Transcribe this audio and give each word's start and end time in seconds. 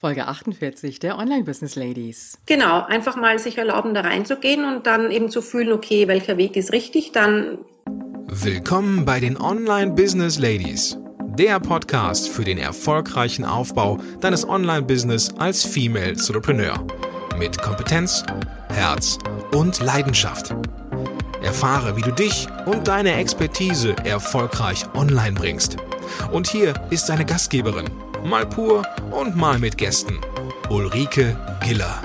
Folge 0.00 0.26
48 0.26 0.98
der 0.98 1.18
Online 1.18 1.44
Business 1.44 1.76
Ladies. 1.76 2.38
Genau, 2.46 2.82
einfach 2.86 3.16
mal 3.16 3.38
sich 3.38 3.58
erlauben, 3.58 3.92
da 3.92 4.00
reinzugehen 4.00 4.64
und 4.64 4.86
dann 4.86 5.10
eben 5.10 5.28
zu 5.28 5.42
fühlen, 5.42 5.72
okay, 5.72 6.08
welcher 6.08 6.38
Weg 6.38 6.56
ist 6.56 6.72
richtig, 6.72 7.12
dann. 7.12 7.58
Willkommen 8.26 9.04
bei 9.04 9.20
den 9.20 9.38
Online 9.38 9.92
Business 9.92 10.38
Ladies, 10.38 10.96
der 11.36 11.60
Podcast 11.60 12.30
für 12.30 12.44
den 12.44 12.56
erfolgreichen 12.56 13.44
Aufbau 13.44 13.98
deines 14.22 14.48
Online-Business 14.48 15.34
als 15.36 15.66
Female 15.66 16.12
Entrepreneur. 16.12 16.82
Mit 17.36 17.60
Kompetenz, 17.60 18.24
Herz 18.72 19.18
und 19.52 19.80
Leidenschaft. 19.80 20.54
Erfahre, 21.42 21.94
wie 21.98 22.02
du 22.02 22.12
dich 22.12 22.48
und 22.64 22.88
deine 22.88 23.16
Expertise 23.16 23.94
erfolgreich 24.04 24.82
online 24.94 25.32
bringst. 25.32 25.76
Und 26.32 26.48
hier 26.48 26.72
ist 26.88 27.10
deine 27.10 27.26
Gastgeberin, 27.26 27.90
mal 28.24 28.46
pur 28.46 28.84
und 29.10 29.36
mal 29.36 29.58
mit 29.58 29.78
Gästen. 29.78 30.18
Ulrike 30.68 31.36
Giller. 31.64 32.00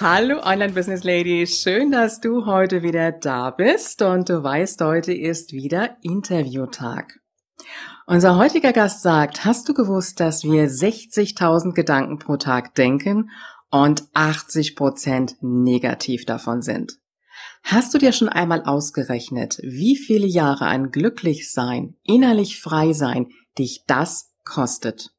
Hallo 0.00 0.40
Online 0.42 0.72
Business 0.72 1.04
Lady, 1.04 1.46
schön, 1.46 1.90
dass 1.90 2.20
du 2.20 2.46
heute 2.46 2.82
wieder 2.82 3.12
da 3.12 3.50
bist 3.50 4.00
und 4.00 4.30
du 4.30 4.42
weißt, 4.42 4.80
heute 4.80 5.12
ist 5.12 5.52
wieder 5.52 5.96
Interviewtag. 6.00 7.20
Unser 8.06 8.36
heutiger 8.36 8.72
Gast 8.72 9.02
sagt, 9.02 9.44
hast 9.44 9.68
du 9.68 9.74
gewusst, 9.74 10.18
dass 10.18 10.42
wir 10.42 10.68
60.000 10.68 11.74
Gedanken 11.74 12.18
pro 12.18 12.38
Tag 12.38 12.74
denken 12.74 13.30
und 13.70 14.04
80 14.14 14.76
Prozent 14.76 15.36
negativ 15.40 16.24
davon 16.24 16.62
sind. 16.62 16.98
Hast 17.62 17.94
du 17.94 17.98
dir 17.98 18.12
schon 18.12 18.28
einmal 18.28 18.64
ausgerechnet, 18.64 19.58
wie 19.62 19.96
viele 19.96 20.26
Jahre 20.26 20.66
ein 20.66 20.90
Glücklichsein, 20.90 21.94
innerlich 22.02 22.60
frei 22.60 22.92
sein 22.92 23.28
dich 23.58 23.84
das 23.86 24.32
kostet? 24.44 25.10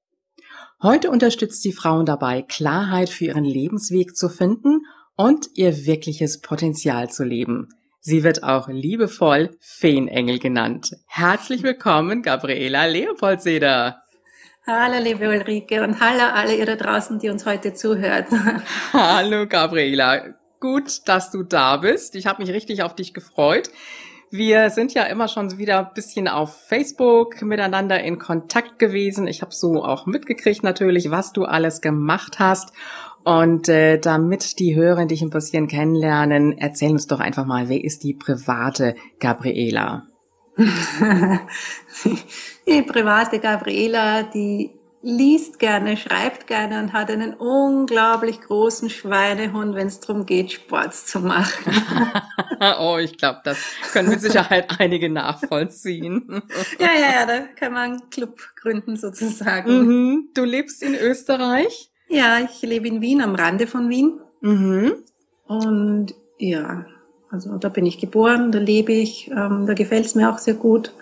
Heute 0.81 1.12
unterstützt 1.12 1.62
sie 1.62 1.73
Frauen 1.73 2.06
dabei, 2.06 2.42
Klarheit 2.42 3.09
für 3.09 3.25
ihren 3.25 3.45
Lebensweg 3.45 4.16
zu 4.16 4.30
finden 4.30 4.81
und 5.16 5.47
ihr 5.53 5.86
wirkliches 5.86 6.42
Potenzial 6.42 7.09
zu 7.09 7.23
leben. 7.23 7.70
Sie 8.00 8.23
wird 8.23 8.44
auch 8.44 8.68
liebevoll 8.68 9.56
Feenengel 9.59 10.40
genannt. 10.40 10.97
Herzlich 11.06 11.62
willkommen, 11.62 12.23
Gabriela 12.23 12.86
Leopoldseder. 12.86 14.00
Hallo, 14.67 15.04
liebe 15.04 15.28
Ulrike 15.28 15.81
und 15.84 16.00
hallo 16.00 16.23
alle 16.36 16.56
ihr 16.56 16.67
da 16.67 16.76
draußen, 16.76 17.17
die 17.17 17.30
uns 17.30 17.48
heute 17.48 17.73
zuhört. 17.73 18.28
Hallo, 18.94 19.48
Gabriela. 19.48 20.36
Gut, 20.59 21.08
dass 21.08 21.31
du 21.31 21.42
da 21.42 21.78
bist. 21.78 22.14
Ich 22.14 22.28
habe 22.28 22.44
mich 22.44 22.53
richtig 22.53 22.84
auf 22.84 22.94
dich 22.94 23.16
gefreut. 23.16 23.72
Wir 24.30 24.70
sind 24.70 24.94
ja 24.94 25.06
immer 25.06 25.28
schon 25.28 25.58
wieder 25.58 25.80
ein 25.80 25.94
bisschen 25.95 26.28
auf 26.28 26.56
Facebook 26.68 27.42
miteinander 27.42 28.03
in 28.03 28.20
Kontakt 28.20 28.78
gewesen. 28.78 29.26
Ich 29.26 29.42
habe 29.42 29.52
so 29.52 29.84
auch 29.84 30.06
mitgekriegt 30.06 30.62
natürlich, 30.62 31.09
was 31.09 31.34
du 31.34 31.46
alles 31.46 31.81
gemacht 31.81 32.38
hast. 32.38 32.72
Und 33.23 33.68
äh, 33.68 33.98
damit 33.98 34.59
die 34.59 34.75
Hörer 34.75 35.08
dich 35.08 35.23
ein 35.23 35.31
bisschen 35.31 35.68
kennenlernen, 35.70 36.56
erzähl 36.56 36.92
uns 36.92 37.08
doch 37.08 37.20
einfach 37.20 37.48
mal, 37.48 37.68
wer 37.68 37.84
ist 37.84 38.03
die 38.03 38.14
private 38.14 38.94
Gabriela? 39.20 40.06
die 42.67 42.81
private 42.83 43.39
Gabriela, 43.39 44.23
die 44.23 44.71
liest 45.03 45.57
gerne, 45.59 45.97
schreibt 45.97 46.47
gerne 46.47 46.80
und 46.80 46.94
hat 46.94 47.09
einen 47.09 47.33
unglaublich 47.33 48.41
großen 48.41 48.89
Schweinehund, 48.89 49.75
wenn 49.75 49.88
es 49.88 49.99
darum 49.99 50.25
geht, 50.25 50.52
Sport 50.52 50.94
zu 50.94 51.19
machen. 51.19 51.73
oh, 52.79 52.97
ich 52.99 53.17
glaube, 53.17 53.39
das 53.44 53.57
können 53.94 54.09
mit 54.09 54.22
Sicherheit 54.22 54.79
einige 54.79 55.09
nachvollziehen. 55.09 56.44
ja, 56.79 56.89
ja, 56.94 57.19
ja, 57.19 57.25
da 57.25 57.39
kann 57.55 57.73
man 57.73 57.91
einen 57.91 58.09
Club 58.11 58.38
gründen 58.56 58.95
sozusagen. 58.95 59.85
Mhm. 59.85 60.29
Du 60.35 60.44
lebst 60.44 60.84
in 60.84 60.94
Österreich? 60.94 61.91
Ja, 62.07 62.40
ich 62.40 62.61
lebe 62.61 62.88
in 62.88 63.01
Wien, 63.01 63.22
am 63.22 63.35
Rande 63.35 63.66
von 63.66 63.90
Wien. 63.90 64.19
Mhm. 64.41 65.03
Und 65.47 66.13
ja, 66.38 66.85
also 67.31 67.58
da 67.58 67.69
bin 67.69 67.86
ich 67.86 67.97
geboren, 67.97 68.52
da 68.52 68.59
lebe 68.59 68.92
ich, 68.92 69.30
ähm, 69.31 69.66
da 69.66 69.74
gefällt 69.74 70.06
es 70.06 70.16
mir 70.16 70.30
auch 70.30 70.38
sehr 70.38 70.56
gut. 70.56 70.94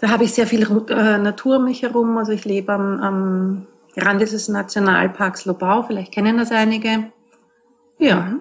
Da 0.00 0.10
habe 0.10 0.24
ich 0.24 0.34
sehr 0.34 0.46
viel 0.46 0.62
äh, 0.90 1.18
Natur 1.18 1.56
um 1.56 1.64
mich 1.64 1.82
herum. 1.82 2.18
Also 2.18 2.32
ich 2.32 2.44
lebe 2.44 2.72
am, 2.72 3.00
am 3.00 3.66
Rande 3.96 4.26
des 4.26 4.48
Nationalparks 4.48 5.46
Lobau, 5.46 5.84
vielleicht 5.84 6.12
kennen 6.12 6.36
das 6.36 6.50
einige. 6.50 7.10
Ja. 7.98 8.34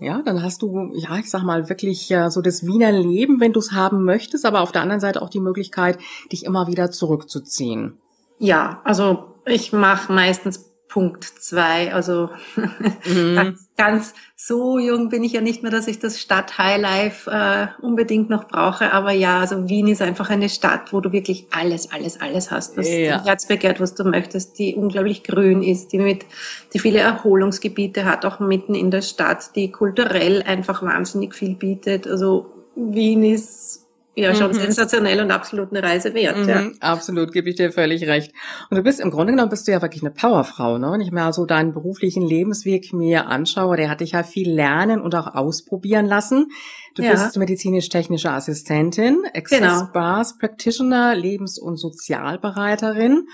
Ja, 0.00 0.22
dann 0.24 0.42
hast 0.42 0.60
du, 0.62 0.92
ja, 0.94 1.16
ich 1.18 1.30
sag 1.30 1.44
mal, 1.44 1.68
wirklich 1.68 2.08
ja, 2.08 2.28
so 2.28 2.42
das 2.42 2.66
Wiener 2.66 2.90
Leben, 2.90 3.40
wenn 3.40 3.52
du 3.52 3.60
es 3.60 3.72
haben 3.72 4.04
möchtest, 4.04 4.44
aber 4.44 4.60
auf 4.60 4.72
der 4.72 4.82
anderen 4.82 5.00
Seite 5.00 5.22
auch 5.22 5.30
die 5.30 5.40
Möglichkeit, 5.40 5.98
dich 6.32 6.44
immer 6.44 6.66
wieder 6.66 6.90
zurückzuziehen. 6.90 7.98
Ja, 8.38 8.80
also 8.84 9.34
ich 9.46 9.72
mache 9.72 10.12
meistens 10.12 10.73
Punkt 10.94 11.24
zwei. 11.24 11.92
Also 11.92 12.30
mhm. 13.04 13.34
ganz, 13.34 13.68
ganz, 13.76 14.14
so 14.36 14.78
jung 14.78 15.08
bin 15.08 15.24
ich 15.24 15.32
ja 15.32 15.40
nicht 15.40 15.64
mehr, 15.64 15.72
dass 15.72 15.88
ich 15.88 15.98
das 15.98 16.20
Stadt-Highlife 16.20 17.28
äh, 17.28 17.84
unbedingt 17.84 18.30
noch 18.30 18.46
brauche. 18.46 18.92
Aber 18.92 19.10
ja, 19.10 19.40
also 19.40 19.68
Wien 19.68 19.88
ist 19.88 20.02
einfach 20.02 20.30
eine 20.30 20.48
Stadt, 20.48 20.92
wo 20.92 21.00
du 21.00 21.10
wirklich 21.10 21.48
alles, 21.50 21.90
alles, 21.90 22.20
alles 22.20 22.52
hast, 22.52 22.76
was 22.76 22.88
ja. 22.88 23.16
dein 23.16 23.24
Herz 23.24 23.46
begehrt, 23.46 23.80
was 23.80 23.96
du 23.96 24.04
möchtest, 24.04 24.56
die 24.60 24.76
unglaublich 24.76 25.24
grün 25.24 25.64
ist, 25.64 25.88
die 25.88 25.98
mit, 25.98 26.26
die 26.72 26.78
viele 26.78 27.00
Erholungsgebiete 27.00 28.04
hat, 28.04 28.24
auch 28.24 28.38
mitten 28.38 28.76
in 28.76 28.92
der 28.92 29.02
Stadt, 29.02 29.56
die 29.56 29.72
kulturell 29.72 30.44
einfach 30.44 30.80
wahnsinnig 30.84 31.34
viel 31.34 31.56
bietet. 31.56 32.06
Also 32.06 32.52
Wien 32.76 33.24
ist 33.24 33.83
ja 34.16 34.34
schon 34.34 34.48
mhm. 34.48 34.54
sensationell 34.54 35.20
und 35.20 35.30
absolut 35.30 35.70
eine 35.70 35.82
Reise 35.82 36.14
wert. 36.14 36.38
Mhm, 36.38 36.48
ja. 36.48 36.62
Absolut, 36.80 37.32
gebe 37.32 37.50
ich 37.50 37.56
dir 37.56 37.72
völlig 37.72 38.06
recht. 38.06 38.32
Und 38.70 38.76
du 38.76 38.82
bist 38.82 39.00
im 39.00 39.10
Grunde 39.10 39.32
genommen 39.32 39.50
bist 39.50 39.66
du 39.66 39.72
ja 39.72 39.82
wirklich 39.82 40.02
eine 40.02 40.12
Powerfrau, 40.12 40.78
ne? 40.78 40.92
Wenn 40.92 41.00
ich 41.00 41.10
mir 41.10 41.22
also 41.22 41.46
deinen 41.46 41.72
beruflichen 41.72 42.22
Lebensweg 42.22 42.92
mir 42.92 43.26
anschaue, 43.26 43.76
der 43.76 43.90
hat 43.90 44.00
dich 44.00 44.12
ja 44.12 44.22
viel 44.22 44.50
lernen 44.50 45.00
und 45.00 45.14
auch 45.14 45.34
ausprobieren 45.34 46.06
lassen. 46.06 46.48
Du 46.94 47.02
ja. 47.02 47.10
bist 47.10 47.36
medizinisch-technische 47.36 48.30
Assistentin, 48.30 49.22
Access 49.34 49.58
genau. 49.58 49.88
Bars 49.92 50.38
Practitioner, 50.38 51.14
Lebens- 51.16 51.58
und 51.58 51.76
Sozialbereiterin 51.76 53.26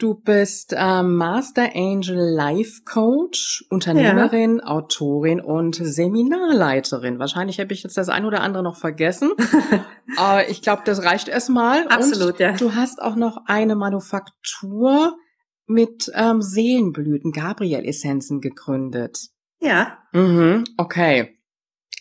Du 0.00 0.14
bist 0.14 0.74
ähm, 0.74 1.16
Master 1.16 1.76
Angel 1.76 2.16
Life 2.16 2.84
Coach, 2.86 3.66
Unternehmerin, 3.68 4.56
ja. 4.56 4.64
Autorin 4.64 5.42
und 5.42 5.74
Seminarleiterin. 5.74 7.18
Wahrscheinlich 7.18 7.60
habe 7.60 7.74
ich 7.74 7.82
jetzt 7.82 7.98
das 7.98 8.08
ein 8.08 8.24
oder 8.24 8.40
andere 8.40 8.62
noch 8.62 8.76
vergessen. 8.76 9.32
Aber 10.16 10.48
ich 10.48 10.62
glaube, 10.62 10.80
das 10.86 11.04
reicht 11.04 11.28
erstmal. 11.28 11.86
Absolut, 11.88 12.32
und 12.32 12.40
ja. 12.40 12.52
Du 12.52 12.74
hast 12.74 13.02
auch 13.02 13.14
noch 13.14 13.42
eine 13.44 13.76
Manufaktur 13.76 15.18
mit 15.66 16.10
ähm, 16.14 16.40
Seelenblüten, 16.40 17.32
Gabriel-Essenzen 17.32 18.40
gegründet. 18.40 19.28
Ja. 19.60 19.98
Mhm, 20.12 20.64
okay. 20.78 21.39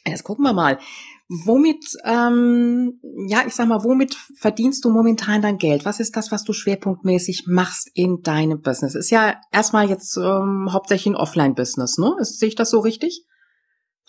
Jetzt 0.06 0.24
gucken 0.24 0.44
wir 0.44 0.54
mal. 0.54 0.80
Womit, 1.28 1.86
ähm, 2.06 3.00
ja, 3.28 3.44
ich 3.46 3.54
sag 3.54 3.68
mal, 3.68 3.84
womit 3.84 4.16
verdienst 4.16 4.84
du 4.84 4.90
momentan 4.90 5.44
dein 5.44 5.60
Geld? 5.60 5.86
Was 5.86 6.00
ist 6.00 6.18
das, 6.18 6.32
was 6.32 6.44
du 6.44 6.54
schwerpunktmäßig 6.54 7.46
machst 7.48 7.92
in 7.94 8.24
deinem 8.24 8.62
Business? 8.62 8.96
Ist 8.96 9.12
ja 9.12 9.36
erstmal 9.52 9.88
jetzt 9.88 10.18
ähm, 10.18 10.70
hauptsächlich 10.72 11.14
ein 11.14 11.16
Offline-Business, 11.16 12.00
ne? 12.00 12.16
Ist, 12.20 12.40
sehe 12.40 12.50
ich 12.50 12.56
das 12.56 12.72
so 12.72 12.80
richtig? 12.80 13.26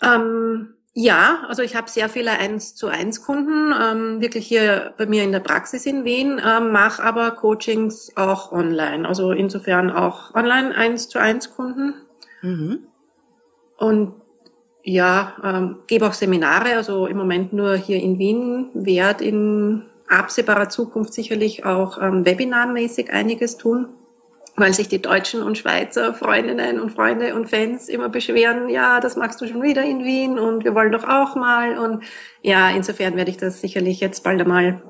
Ähm, 0.01 0.73
ja, 0.93 1.45
also 1.47 1.61
ich 1.61 1.75
habe 1.75 1.89
sehr 1.89 2.09
viele 2.09 2.31
eins 2.31 2.75
zu 2.75 2.87
eins 2.87 3.23
Kunden, 3.23 3.71
ähm, 3.79 4.19
wirklich 4.19 4.45
hier 4.45 4.93
bei 4.97 5.05
mir 5.05 5.23
in 5.23 5.31
der 5.31 5.39
Praxis 5.39 5.85
in 5.85 6.03
Wien, 6.03 6.41
ähm, 6.43 6.71
mache 6.71 7.01
aber 7.01 7.31
Coachings 7.31 8.11
auch 8.17 8.51
online. 8.51 9.07
Also 9.07 9.31
insofern 9.31 9.89
auch 9.89 10.35
online 10.35 10.75
eins 10.75 11.07
zu 11.07 11.19
eins 11.19 11.55
Kunden. 11.55 11.93
Mhm. 12.41 12.87
Und 13.77 14.15
ja, 14.83 15.33
ähm, 15.43 15.77
gebe 15.87 16.07
auch 16.07 16.13
Seminare, 16.13 16.75
also 16.75 17.05
im 17.07 17.17
Moment 17.17 17.53
nur 17.53 17.75
hier 17.75 18.01
in 18.01 18.17
Wien, 18.17 18.69
werde 18.73 19.23
in 19.23 19.83
absehbarer 20.07 20.69
Zukunft 20.69 21.13
sicherlich 21.13 21.65
auch 21.65 22.01
ähm, 22.01 22.25
webinarmäßig 22.25 23.11
einiges 23.11 23.57
tun, 23.57 23.87
weil 24.55 24.73
sich 24.73 24.89
die 24.89 25.01
deutschen 25.01 25.41
und 25.41 25.57
Schweizer 25.57 26.13
Freundinnen 26.13 26.79
und 26.79 26.91
Freunde 26.91 27.35
und 27.35 27.49
Fans 27.49 27.87
immer 27.87 28.09
beschweren, 28.09 28.69
ja, 28.69 28.99
das 28.99 29.15
magst 29.15 29.39
du 29.39 29.47
schon 29.47 29.61
wieder 29.61 29.83
in 29.83 30.03
Wien 30.03 30.37
und 30.37 30.65
wir 30.65 30.75
wollen 30.75 30.91
doch 30.91 31.07
auch 31.07 31.35
mal. 31.35 31.77
Und 31.77 32.03
ja, 32.41 32.69
insofern 32.69 33.15
werde 33.15 33.31
ich 33.31 33.37
das 33.37 33.61
sicherlich 33.61 33.99
jetzt 33.99 34.23
bald 34.23 34.41
einmal 34.41 34.81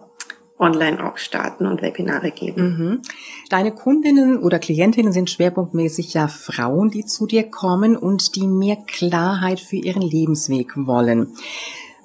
online 0.61 1.03
auch 1.03 1.17
starten 1.17 1.65
und 1.65 1.81
Webinare 1.81 2.31
geben. 2.31 2.63
Mhm. 2.63 3.01
Deine 3.49 3.73
Kundinnen 3.73 4.37
oder 4.37 4.59
Klientinnen 4.59 5.11
sind 5.11 5.29
schwerpunktmäßig 5.29 6.13
ja 6.13 6.27
Frauen, 6.27 6.91
die 6.91 7.05
zu 7.05 7.25
dir 7.25 7.43
kommen 7.43 7.97
und 7.97 8.35
die 8.35 8.47
mehr 8.47 8.77
Klarheit 8.87 9.59
für 9.59 9.75
ihren 9.75 10.03
Lebensweg 10.03 10.73
wollen. 10.75 11.33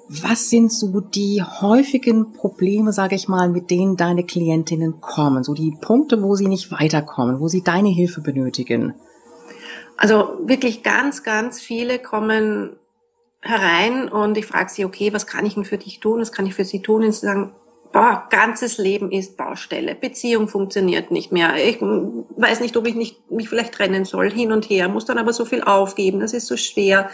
Was 0.09 0.49
sind 0.49 0.71
so 0.71 1.01
die 1.01 1.43
häufigen 1.43 2.31
Probleme, 2.31 2.93
sage 2.93 3.15
ich 3.15 3.27
mal, 3.27 3.49
mit 3.49 3.69
denen 3.69 3.97
deine 3.97 4.23
Klientinnen 4.23 5.01
kommen? 5.01 5.43
So 5.43 5.53
die 5.53 5.77
Punkte, 5.79 6.23
wo 6.23 6.35
sie 6.35 6.47
nicht 6.47 6.71
weiterkommen, 6.71 7.39
wo 7.39 7.49
sie 7.49 7.61
deine 7.61 7.89
Hilfe 7.89 8.21
benötigen? 8.21 8.95
Also 9.97 10.37
wirklich 10.45 10.81
ganz, 10.81 11.23
ganz 11.23 11.59
viele 11.59 11.99
kommen 11.99 12.77
herein 13.41 14.07
und 14.07 14.37
ich 14.37 14.45
frage 14.45 14.69
sie, 14.69 14.85
okay, 14.85 15.13
was 15.13 15.27
kann 15.27 15.45
ich 15.45 15.55
denn 15.55 15.65
für 15.65 15.77
dich 15.77 15.99
tun? 15.99 16.21
Was 16.21 16.31
kann 16.31 16.45
ich 16.45 16.55
für 16.55 16.65
sie 16.65 16.81
tun? 16.81 17.03
Und 17.03 17.11
sie 17.11 17.25
sagen, 17.25 17.53
boah, 17.97 18.27
ganzes 18.29 18.77
Leben 18.77 19.11
ist 19.11 19.37
Baustelle. 19.37 19.95
Beziehung 19.95 20.47
funktioniert 20.47 21.09
nicht 21.09 21.31
mehr. 21.31 21.55
Ich 21.55 21.81
weiß 21.81 22.59
nicht, 22.59 22.77
ob 22.77 22.85
ich 22.85 22.93
nicht, 22.93 23.31
mich 23.31 23.49
vielleicht 23.49 23.73
trennen 23.73 24.05
soll, 24.05 24.29
hin 24.29 24.51
und 24.51 24.69
her, 24.69 24.87
muss 24.87 25.05
dann 25.05 25.17
aber 25.17 25.33
so 25.33 25.45
viel 25.45 25.63
aufgeben. 25.63 26.19
Das 26.19 26.33
ist 26.33 26.45
so 26.45 26.57
schwer. 26.57 27.09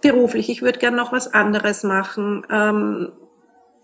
Beruflich, 0.00 0.50
ich 0.50 0.60
würde 0.60 0.80
gern 0.80 0.96
noch 0.96 1.12
was 1.12 1.32
anderes 1.32 1.84
machen. 1.84 2.44
Ähm, 2.50 3.12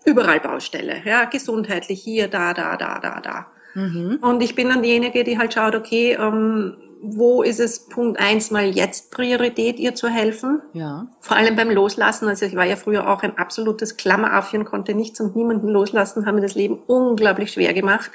überall 0.03 0.41
Baustelle, 0.41 0.97
ja, 1.05 1.23
gesundheitlich, 1.23 2.03
hier, 2.03 2.27
da, 2.27 2.53
da, 2.53 2.75
da, 2.75 2.99
da, 2.99 3.21
da. 3.21 3.47
Mhm. 3.73 4.19
Und 4.21 4.43
ich 4.43 4.53
bin 4.53 4.67
dann 4.67 4.83
diejenige, 4.83 5.23
die 5.23 5.37
halt 5.37 5.53
schaut, 5.53 5.73
okay, 5.73 6.17
ähm, 6.19 6.75
wo 7.03 7.41
ist 7.41 7.59
es 7.59 7.79
Punkt 7.87 8.19
eins 8.19 8.51
mal 8.51 8.65
jetzt 8.65 9.11
Priorität, 9.11 9.79
ihr 9.79 9.95
zu 9.95 10.07
helfen? 10.07 10.61
Ja. 10.73 11.07
Vor 11.19 11.35
allem 11.35 11.55
beim 11.55 11.71
Loslassen. 11.71 12.27
Also 12.27 12.45
ich 12.45 12.55
war 12.55 12.65
ja 12.65 12.75
früher 12.75 13.09
auch 13.09 13.23
ein 13.23 13.37
absolutes 13.37 13.97
Klammeraffchen, 13.97 14.65
konnte 14.65 14.93
nichts 14.93 15.19
und 15.19 15.35
niemanden 15.35 15.67
loslassen, 15.67 16.25
haben 16.25 16.35
mir 16.35 16.41
das 16.41 16.55
Leben 16.55 16.79
unglaublich 16.87 17.51
schwer 17.51 17.73
gemacht. 17.73 18.11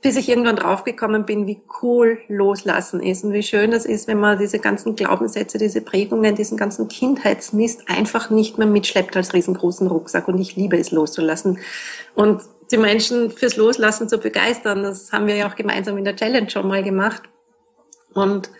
Bis 0.00 0.16
ich 0.16 0.28
irgendwann 0.28 0.56
draufgekommen 0.56 1.26
bin, 1.26 1.46
wie 1.48 1.60
cool 1.82 2.18
Loslassen 2.28 3.02
ist 3.02 3.24
und 3.24 3.32
wie 3.32 3.42
schön 3.42 3.72
das 3.72 3.84
ist, 3.84 4.06
wenn 4.06 4.20
man 4.20 4.38
diese 4.38 4.60
ganzen 4.60 4.94
Glaubenssätze, 4.94 5.58
diese 5.58 5.80
Prägungen, 5.80 6.36
diesen 6.36 6.56
ganzen 6.56 6.86
Kindheitsmist 6.86 7.90
einfach 7.90 8.30
nicht 8.30 8.58
mehr 8.58 8.68
mitschleppt 8.68 9.16
als 9.16 9.34
riesengroßen 9.34 9.88
Rucksack. 9.88 10.28
Und 10.28 10.38
ich 10.38 10.54
liebe 10.54 10.78
es 10.78 10.92
loszulassen. 10.92 11.58
Und 12.14 12.42
die 12.70 12.78
Menschen 12.78 13.30
fürs 13.32 13.56
Loslassen 13.56 14.08
zu 14.08 14.18
begeistern, 14.18 14.84
das 14.84 15.10
haben 15.12 15.26
wir 15.26 15.34
ja 15.34 15.48
auch 15.48 15.56
gemeinsam 15.56 15.98
in 15.98 16.04
der 16.04 16.16
Challenge 16.16 16.48
schon 16.48 16.68
mal 16.68 16.84
gemacht 16.84 17.22
und 18.14 18.50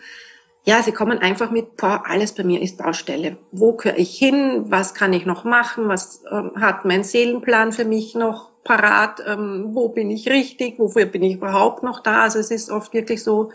ja, 0.65 0.83
sie 0.83 0.91
kommen 0.91 1.19
einfach 1.19 1.51
mit, 1.51 1.77
boah, 1.77 2.03
alles 2.05 2.33
bei 2.33 2.43
mir 2.43 2.61
ist 2.61 2.77
Baustelle. 2.77 3.37
Wo 3.51 3.73
gehöre 3.73 3.97
ich 3.97 4.15
hin? 4.17 4.65
Was 4.67 4.93
kann 4.93 5.13
ich 5.13 5.25
noch 5.25 5.43
machen? 5.43 5.87
Was 5.87 6.21
ähm, 6.31 6.51
hat 6.57 6.85
mein 6.85 7.03
Seelenplan 7.03 7.71
für 7.71 7.85
mich 7.85 8.13
noch 8.13 8.51
parat? 8.63 9.23
Ähm, 9.25 9.69
wo 9.71 9.89
bin 9.89 10.11
ich 10.11 10.29
richtig? 10.29 10.77
Wofür 10.77 11.05
bin 11.05 11.23
ich 11.23 11.35
überhaupt 11.35 11.81
noch 11.81 12.01
da? 12.01 12.23
Also 12.23 12.39
es 12.39 12.51
ist 12.51 12.69
oft 12.69 12.93
wirklich 12.93 13.23
so, 13.23 13.51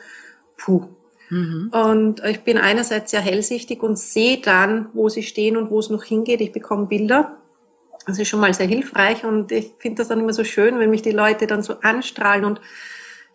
puh. 0.56 0.88
Mhm. 1.30 1.70
Und 1.72 2.24
ich 2.24 2.42
bin 2.42 2.58
einerseits 2.58 3.10
sehr 3.10 3.20
hellsichtig 3.20 3.82
und 3.82 3.98
sehe 3.98 4.38
dann, 4.38 4.88
wo 4.92 5.08
sie 5.08 5.22
stehen 5.22 5.56
und 5.56 5.70
wo 5.70 5.78
es 5.78 5.90
noch 5.90 6.04
hingeht. 6.04 6.40
Ich 6.40 6.52
bekomme 6.52 6.86
Bilder. 6.86 7.36
Das 8.06 8.18
ist 8.18 8.28
schon 8.28 8.40
mal 8.40 8.52
sehr 8.54 8.66
hilfreich 8.66 9.24
und 9.24 9.52
ich 9.52 9.74
finde 9.78 9.98
das 9.98 10.08
dann 10.08 10.20
immer 10.20 10.34
so 10.34 10.44
schön, 10.44 10.78
wenn 10.78 10.90
mich 10.90 11.02
die 11.02 11.12
Leute 11.12 11.46
dann 11.46 11.62
so 11.62 11.74
anstrahlen 11.80 12.44
und 12.44 12.60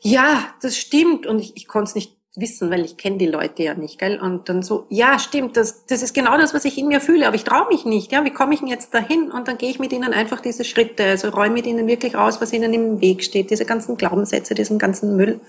ja, 0.01 0.53
das 0.61 0.77
stimmt 0.77 1.25
und 1.25 1.39
ich, 1.39 1.57
ich 1.57 1.67
konnte 1.67 1.89
es 1.89 1.95
nicht 1.95 2.18
wissen, 2.35 2.69
weil 2.69 2.85
ich 2.85 2.97
kenne 2.97 3.17
die 3.17 3.27
Leute 3.27 3.63
ja 3.63 3.73
nicht, 3.73 3.99
gell? 3.99 4.19
Und 4.19 4.49
dann 4.49 4.61
so, 4.61 4.85
ja, 4.89 5.19
stimmt, 5.19 5.57
das, 5.57 5.85
das 5.85 6.03
ist 6.03 6.13
genau 6.13 6.37
das, 6.37 6.53
was 6.53 6.65
ich 6.65 6.77
in 6.77 6.87
mir 6.87 7.01
fühle, 7.01 7.27
aber 7.27 7.35
ich 7.35 7.43
traue 7.43 7.67
mich 7.69 7.85
nicht, 7.85 8.11
ja, 8.11 8.23
wie 8.23 8.31
komme 8.31 8.53
ich 8.53 8.59
denn 8.59 8.69
jetzt 8.69 8.93
dahin? 8.93 9.31
Und 9.31 9.47
dann 9.47 9.57
gehe 9.57 9.69
ich 9.69 9.79
mit 9.79 9.91
ihnen 9.91 10.13
einfach 10.13 10.39
diese 10.39 10.63
Schritte, 10.63 11.03
also 11.05 11.29
räume 11.29 11.55
mit 11.55 11.65
ihnen 11.65 11.87
wirklich 11.87 12.15
aus, 12.15 12.39
was 12.41 12.53
ihnen 12.53 12.73
im 12.73 13.01
Weg 13.01 13.23
steht, 13.23 13.49
diese 13.49 13.65
ganzen 13.65 13.97
Glaubenssätze, 13.97 14.53
diesen 14.53 14.77
ganzen 14.77 15.15
Müll. 15.15 15.39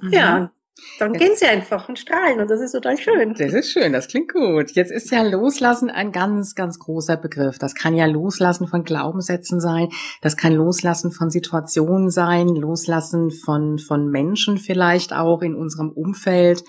Mhm. 0.00 0.12
Ja, 0.12 0.50
dann 0.98 1.14
gehen 1.14 1.32
sie 1.34 1.46
einfach 1.46 1.88
und 1.88 1.98
strahlen 1.98 2.38
und 2.38 2.50
das 2.50 2.60
ist 2.60 2.72
total 2.72 2.98
schön. 2.98 3.34
Das 3.34 3.54
ist 3.54 3.72
schön, 3.72 3.92
das 3.92 4.08
klingt 4.08 4.32
gut. 4.32 4.72
Jetzt 4.72 4.92
ist 4.92 5.10
ja 5.10 5.22
Loslassen 5.22 5.88
ein 5.88 6.12
ganz, 6.12 6.54
ganz 6.54 6.78
großer 6.78 7.16
Begriff. 7.16 7.58
Das 7.58 7.74
kann 7.74 7.94
ja 7.94 8.06
Loslassen 8.06 8.66
von 8.66 8.84
Glaubenssätzen 8.84 9.60
sein, 9.60 9.88
das 10.20 10.36
kann 10.36 10.52
Loslassen 10.52 11.12
von 11.12 11.30
Situationen 11.30 12.10
sein, 12.10 12.48
Loslassen 12.48 13.30
von, 13.30 13.78
von 13.78 14.10
Menschen 14.10 14.58
vielleicht 14.58 15.12
auch 15.14 15.40
in 15.40 15.54
unserem 15.54 15.90
Umfeld. 15.90 16.62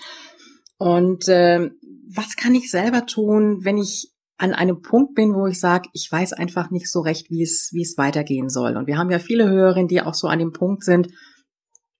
Und 0.78 1.28
äh, 1.28 1.70
was 2.14 2.36
kann 2.36 2.54
ich 2.54 2.70
selber 2.70 3.04
tun, 3.04 3.64
wenn 3.64 3.76
ich 3.76 4.12
an 4.38 4.54
einem 4.54 4.80
Punkt 4.80 5.14
bin, 5.14 5.34
wo 5.34 5.46
ich 5.46 5.58
sage, 5.58 5.88
ich 5.92 6.08
weiß 6.10 6.32
einfach 6.32 6.70
nicht 6.70 6.90
so 6.90 7.00
recht, 7.00 7.28
wie 7.28 7.42
es, 7.42 7.70
wie 7.72 7.82
es 7.82 7.98
weitergehen 7.98 8.48
soll. 8.48 8.76
Und 8.76 8.86
wir 8.86 8.96
haben 8.96 9.10
ja 9.10 9.18
viele 9.18 9.50
Hörerinnen, 9.50 9.88
die 9.88 10.00
auch 10.00 10.14
so 10.14 10.28
an 10.28 10.38
dem 10.38 10.52
Punkt 10.52 10.84
sind, 10.84 11.08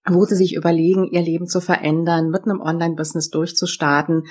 wo 0.07 0.25
sie 0.25 0.37
sich 0.37 0.55
überlegen, 0.55 1.09
ihr 1.11 1.23
Leben 1.23 1.47
zu 1.47 1.61
verändern, 1.61 2.31
mit 2.31 2.45
einem 2.45 2.61
Online-Business 2.61 3.31
durchzustarten 3.31 4.25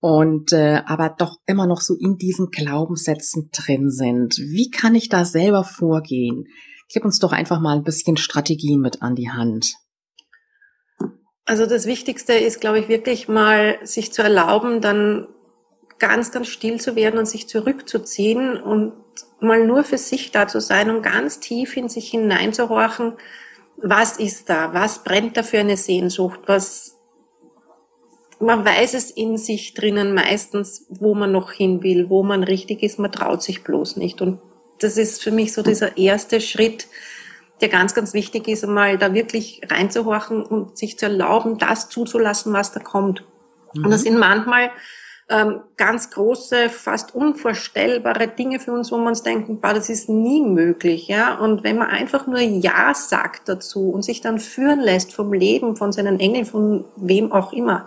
und 0.00 0.52
äh, 0.52 0.82
aber 0.86 1.14
doch 1.16 1.36
immer 1.46 1.66
noch 1.66 1.80
so 1.80 1.94
in 1.94 2.16
diesen 2.16 2.50
Glaubenssätzen 2.50 3.50
drin 3.52 3.90
sind. 3.90 4.38
Wie 4.38 4.70
kann 4.70 4.94
ich 4.94 5.08
da 5.08 5.24
selber 5.24 5.64
vorgehen? 5.64 6.46
Gib 6.92 7.04
uns 7.04 7.18
doch 7.18 7.32
einfach 7.32 7.60
mal 7.60 7.76
ein 7.76 7.84
bisschen 7.84 8.16
Strategien 8.16 8.80
mit 8.80 9.02
an 9.02 9.14
die 9.14 9.30
Hand. 9.30 9.74
Also 11.44 11.66
das 11.66 11.86
Wichtigste 11.86 12.32
ist, 12.32 12.60
glaube 12.60 12.78
ich, 12.78 12.88
wirklich 12.88 13.28
mal 13.28 13.78
sich 13.82 14.12
zu 14.12 14.22
erlauben, 14.22 14.80
dann 14.80 15.28
ganz, 15.98 16.32
ganz 16.32 16.48
still 16.48 16.80
zu 16.80 16.96
werden 16.96 17.18
und 17.18 17.26
sich 17.26 17.48
zurückzuziehen 17.48 18.60
und 18.60 18.92
mal 19.40 19.66
nur 19.66 19.84
für 19.84 19.98
sich 19.98 20.30
da 20.30 20.48
zu 20.48 20.60
sein 20.60 20.90
und 20.90 21.02
ganz 21.02 21.40
tief 21.40 21.76
in 21.76 21.88
sich 21.88 22.10
hineinzuhorchen, 22.10 23.14
was 23.82 24.18
ist 24.18 24.48
da? 24.48 24.72
Was 24.74 25.02
brennt 25.04 25.36
da 25.36 25.42
für 25.42 25.58
eine 25.58 25.76
Sehnsucht? 25.76 26.40
Was, 26.46 26.96
man 28.38 28.64
weiß 28.64 28.94
es 28.94 29.10
in 29.10 29.36
sich 29.36 29.74
drinnen 29.74 30.14
meistens, 30.14 30.86
wo 30.88 31.14
man 31.14 31.32
noch 31.32 31.52
hin 31.52 31.82
will, 31.82 32.08
wo 32.08 32.22
man 32.22 32.42
richtig 32.42 32.82
ist, 32.82 32.98
man 32.98 33.12
traut 33.12 33.42
sich 33.42 33.64
bloß 33.64 33.96
nicht. 33.96 34.20
Und 34.20 34.40
das 34.78 34.96
ist 34.96 35.22
für 35.22 35.30
mich 35.30 35.52
so 35.52 35.62
dieser 35.62 35.96
erste 35.96 36.40
Schritt, 36.40 36.88
der 37.60 37.68
ganz, 37.68 37.94
ganz 37.94 38.14
wichtig 38.14 38.48
ist, 38.48 38.64
einmal 38.64 38.96
da 38.96 39.12
wirklich 39.12 39.60
reinzuhorchen 39.68 40.42
und 40.42 40.78
sich 40.78 40.98
zu 40.98 41.06
erlauben, 41.06 41.58
das 41.58 41.88
zuzulassen, 41.88 42.52
was 42.52 42.72
da 42.72 42.80
kommt. 42.80 43.24
Mhm. 43.74 43.84
Und 43.84 43.90
das 43.90 44.02
sind 44.02 44.18
manchmal 44.18 44.70
ähm, 45.30 45.60
ganz 45.76 46.10
große, 46.10 46.68
fast 46.68 47.14
unvorstellbare 47.14 48.26
Dinge 48.26 48.58
für 48.58 48.72
uns, 48.72 48.90
wo 48.90 48.98
wir 48.98 49.06
uns 49.06 49.22
denken, 49.22 49.60
bah, 49.60 49.72
das 49.72 49.88
ist 49.88 50.08
nie 50.08 50.42
möglich, 50.42 51.06
ja. 51.06 51.38
Und 51.38 51.62
wenn 51.62 51.78
man 51.78 51.88
einfach 51.88 52.26
nur 52.26 52.40
Ja 52.40 52.92
sagt 52.94 53.48
dazu 53.48 53.90
und 53.90 54.02
sich 54.02 54.20
dann 54.20 54.40
führen 54.40 54.80
lässt 54.80 55.12
vom 55.12 55.32
Leben, 55.32 55.76
von 55.76 55.92
seinen 55.92 56.18
Engeln, 56.18 56.44
von 56.44 56.84
wem 56.96 57.30
auch 57.30 57.52
immer, 57.52 57.86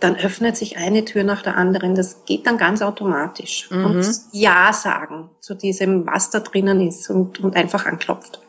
dann 0.00 0.16
öffnet 0.16 0.56
sich 0.56 0.78
eine 0.78 1.04
Tür 1.04 1.24
nach 1.24 1.42
der 1.42 1.56
anderen. 1.56 1.94
Das 1.94 2.24
geht 2.24 2.46
dann 2.46 2.56
ganz 2.56 2.80
automatisch. 2.80 3.68
Mhm. 3.70 3.84
Und 3.84 4.10
Ja 4.32 4.72
sagen 4.72 5.28
zu 5.40 5.54
diesem, 5.54 6.06
was 6.06 6.30
da 6.30 6.40
drinnen 6.40 6.80
ist 6.86 7.10
und, 7.10 7.40
und 7.40 7.54
einfach 7.54 7.84
anklopft. 7.84 8.40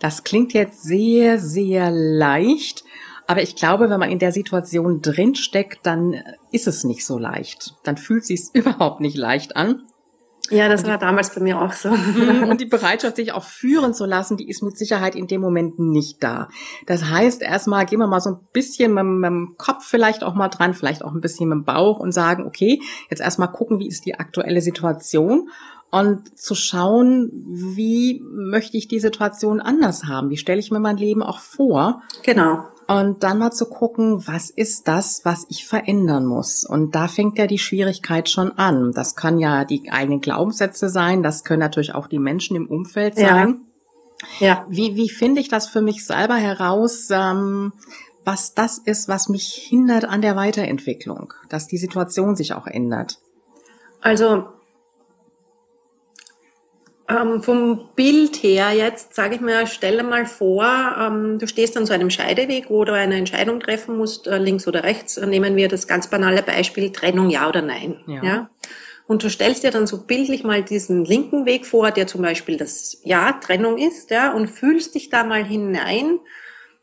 Das 0.00 0.24
klingt 0.24 0.52
jetzt 0.52 0.82
sehr, 0.82 1.38
sehr 1.38 1.90
leicht. 1.90 2.84
Aber 3.26 3.42
ich 3.42 3.56
glaube, 3.56 3.90
wenn 3.90 4.00
man 4.00 4.10
in 4.10 4.18
der 4.18 4.32
Situation 4.32 5.02
drinsteckt, 5.02 5.80
dann 5.84 6.22
ist 6.52 6.66
es 6.66 6.84
nicht 6.84 7.04
so 7.04 7.18
leicht. 7.18 7.74
Dann 7.82 7.96
fühlt 7.96 8.24
sich 8.24 8.40
es 8.40 8.50
überhaupt 8.54 9.00
nicht 9.00 9.16
leicht 9.16 9.56
an. 9.56 9.82
Ja, 10.50 10.68
das 10.68 10.86
war 10.86 10.96
damals 10.96 11.34
bei 11.34 11.40
mir 11.40 11.60
auch 11.60 11.72
so. 11.72 11.90
Mhm, 11.90 12.44
und 12.48 12.60
die 12.60 12.66
Bereitschaft, 12.66 13.16
sich 13.16 13.32
auch 13.32 13.42
führen 13.42 13.94
zu 13.94 14.04
lassen, 14.06 14.36
die 14.36 14.48
ist 14.48 14.62
mit 14.62 14.78
Sicherheit 14.78 15.16
in 15.16 15.26
dem 15.26 15.40
Moment 15.40 15.78
nicht 15.80 16.22
da. 16.22 16.48
Das 16.86 17.04
heißt, 17.04 17.42
erstmal 17.42 17.84
gehen 17.84 17.98
wir 17.98 18.06
mal 18.06 18.20
so 18.20 18.30
ein 18.30 18.38
bisschen 18.52 18.94
mit, 18.94 19.04
mit 19.04 19.26
dem 19.26 19.54
Kopf 19.58 19.84
vielleicht 19.84 20.22
auch 20.22 20.34
mal 20.34 20.48
dran, 20.48 20.74
vielleicht 20.74 21.04
auch 21.04 21.12
ein 21.12 21.20
bisschen 21.20 21.48
mit 21.48 21.56
dem 21.56 21.64
Bauch 21.64 21.98
und 21.98 22.12
sagen, 22.12 22.46
okay, 22.46 22.80
jetzt 23.10 23.20
erstmal 23.20 23.50
gucken, 23.50 23.80
wie 23.80 23.88
ist 23.88 24.06
die 24.06 24.20
aktuelle 24.20 24.60
Situation 24.60 25.50
und 25.90 26.38
zu 26.38 26.54
schauen, 26.54 27.30
wie 27.48 28.22
möchte 28.24 28.76
ich 28.76 28.86
die 28.86 29.00
Situation 29.00 29.60
anders 29.60 30.04
haben? 30.04 30.30
Wie 30.30 30.36
stelle 30.36 30.60
ich 30.60 30.70
mir 30.70 30.80
mein 30.80 30.96
Leben 30.96 31.22
auch 31.22 31.40
vor? 31.40 32.02
Genau. 32.22 32.64
Und 32.88 33.24
dann 33.24 33.38
mal 33.38 33.50
zu 33.50 33.66
gucken, 33.66 34.26
was 34.28 34.48
ist 34.48 34.86
das, 34.86 35.22
was 35.24 35.44
ich 35.48 35.66
verändern 35.66 36.24
muss? 36.24 36.64
Und 36.64 36.94
da 36.94 37.08
fängt 37.08 37.36
ja 37.36 37.48
die 37.48 37.58
Schwierigkeit 37.58 38.28
schon 38.28 38.52
an. 38.52 38.92
Das 38.92 39.16
kann 39.16 39.38
ja 39.38 39.64
die 39.64 39.90
eigenen 39.90 40.20
Glaubenssätze 40.20 40.88
sein, 40.88 41.22
das 41.22 41.42
können 41.42 41.60
natürlich 41.60 41.94
auch 41.94 42.06
die 42.06 42.20
Menschen 42.20 42.54
im 42.56 42.68
Umfeld 42.68 43.16
sein. 43.16 43.62
Ja. 44.38 44.46
ja. 44.46 44.66
Wie, 44.68 44.94
wie 44.94 45.08
finde 45.08 45.40
ich 45.40 45.48
das 45.48 45.68
für 45.68 45.82
mich 45.82 46.06
selber 46.06 46.36
heraus, 46.36 47.08
ähm, 47.10 47.72
was 48.24 48.54
das 48.54 48.78
ist, 48.78 49.08
was 49.08 49.28
mich 49.28 49.52
hindert 49.68 50.04
an 50.04 50.22
der 50.22 50.36
Weiterentwicklung, 50.36 51.34
dass 51.48 51.66
die 51.66 51.78
Situation 51.78 52.36
sich 52.36 52.54
auch 52.54 52.68
ändert? 52.68 53.18
Also 54.00 54.44
ähm, 57.08 57.42
vom 57.42 57.88
Bild 57.94 58.42
her 58.42 58.72
jetzt, 58.72 59.14
sage 59.14 59.36
ich 59.36 59.40
mir, 59.40 59.66
stelle 59.66 60.02
mal 60.02 60.26
vor, 60.26 60.66
ähm, 60.98 61.38
du 61.38 61.46
stehst 61.46 61.76
an 61.76 61.86
so 61.86 61.94
einem 61.94 62.10
Scheideweg, 62.10 62.68
wo 62.68 62.84
du 62.84 62.92
eine 62.92 63.16
Entscheidung 63.16 63.60
treffen 63.60 63.96
musst, 63.96 64.26
äh, 64.26 64.38
links 64.38 64.66
oder 64.66 64.82
rechts. 64.82 65.16
Äh, 65.16 65.26
nehmen 65.26 65.56
wir 65.56 65.68
das 65.68 65.86
ganz 65.86 66.08
banale 66.08 66.42
Beispiel, 66.42 66.90
Trennung 66.90 67.30
ja 67.30 67.48
oder 67.48 67.62
nein. 67.62 67.96
Ja. 68.06 68.24
ja. 68.24 68.50
Und 69.06 69.22
du 69.22 69.30
stellst 69.30 69.62
dir 69.62 69.70
dann 69.70 69.86
so 69.86 70.02
bildlich 70.02 70.42
mal 70.42 70.64
diesen 70.64 71.04
linken 71.04 71.46
Weg 71.46 71.64
vor, 71.64 71.92
der 71.92 72.08
zum 72.08 72.22
Beispiel 72.22 72.56
das 72.56 73.00
Ja, 73.04 73.32
Trennung 73.32 73.78
ist, 73.78 74.10
ja, 74.10 74.32
und 74.32 74.48
fühlst 74.48 74.96
dich 74.96 75.08
da 75.08 75.22
mal 75.22 75.44
hinein 75.44 76.18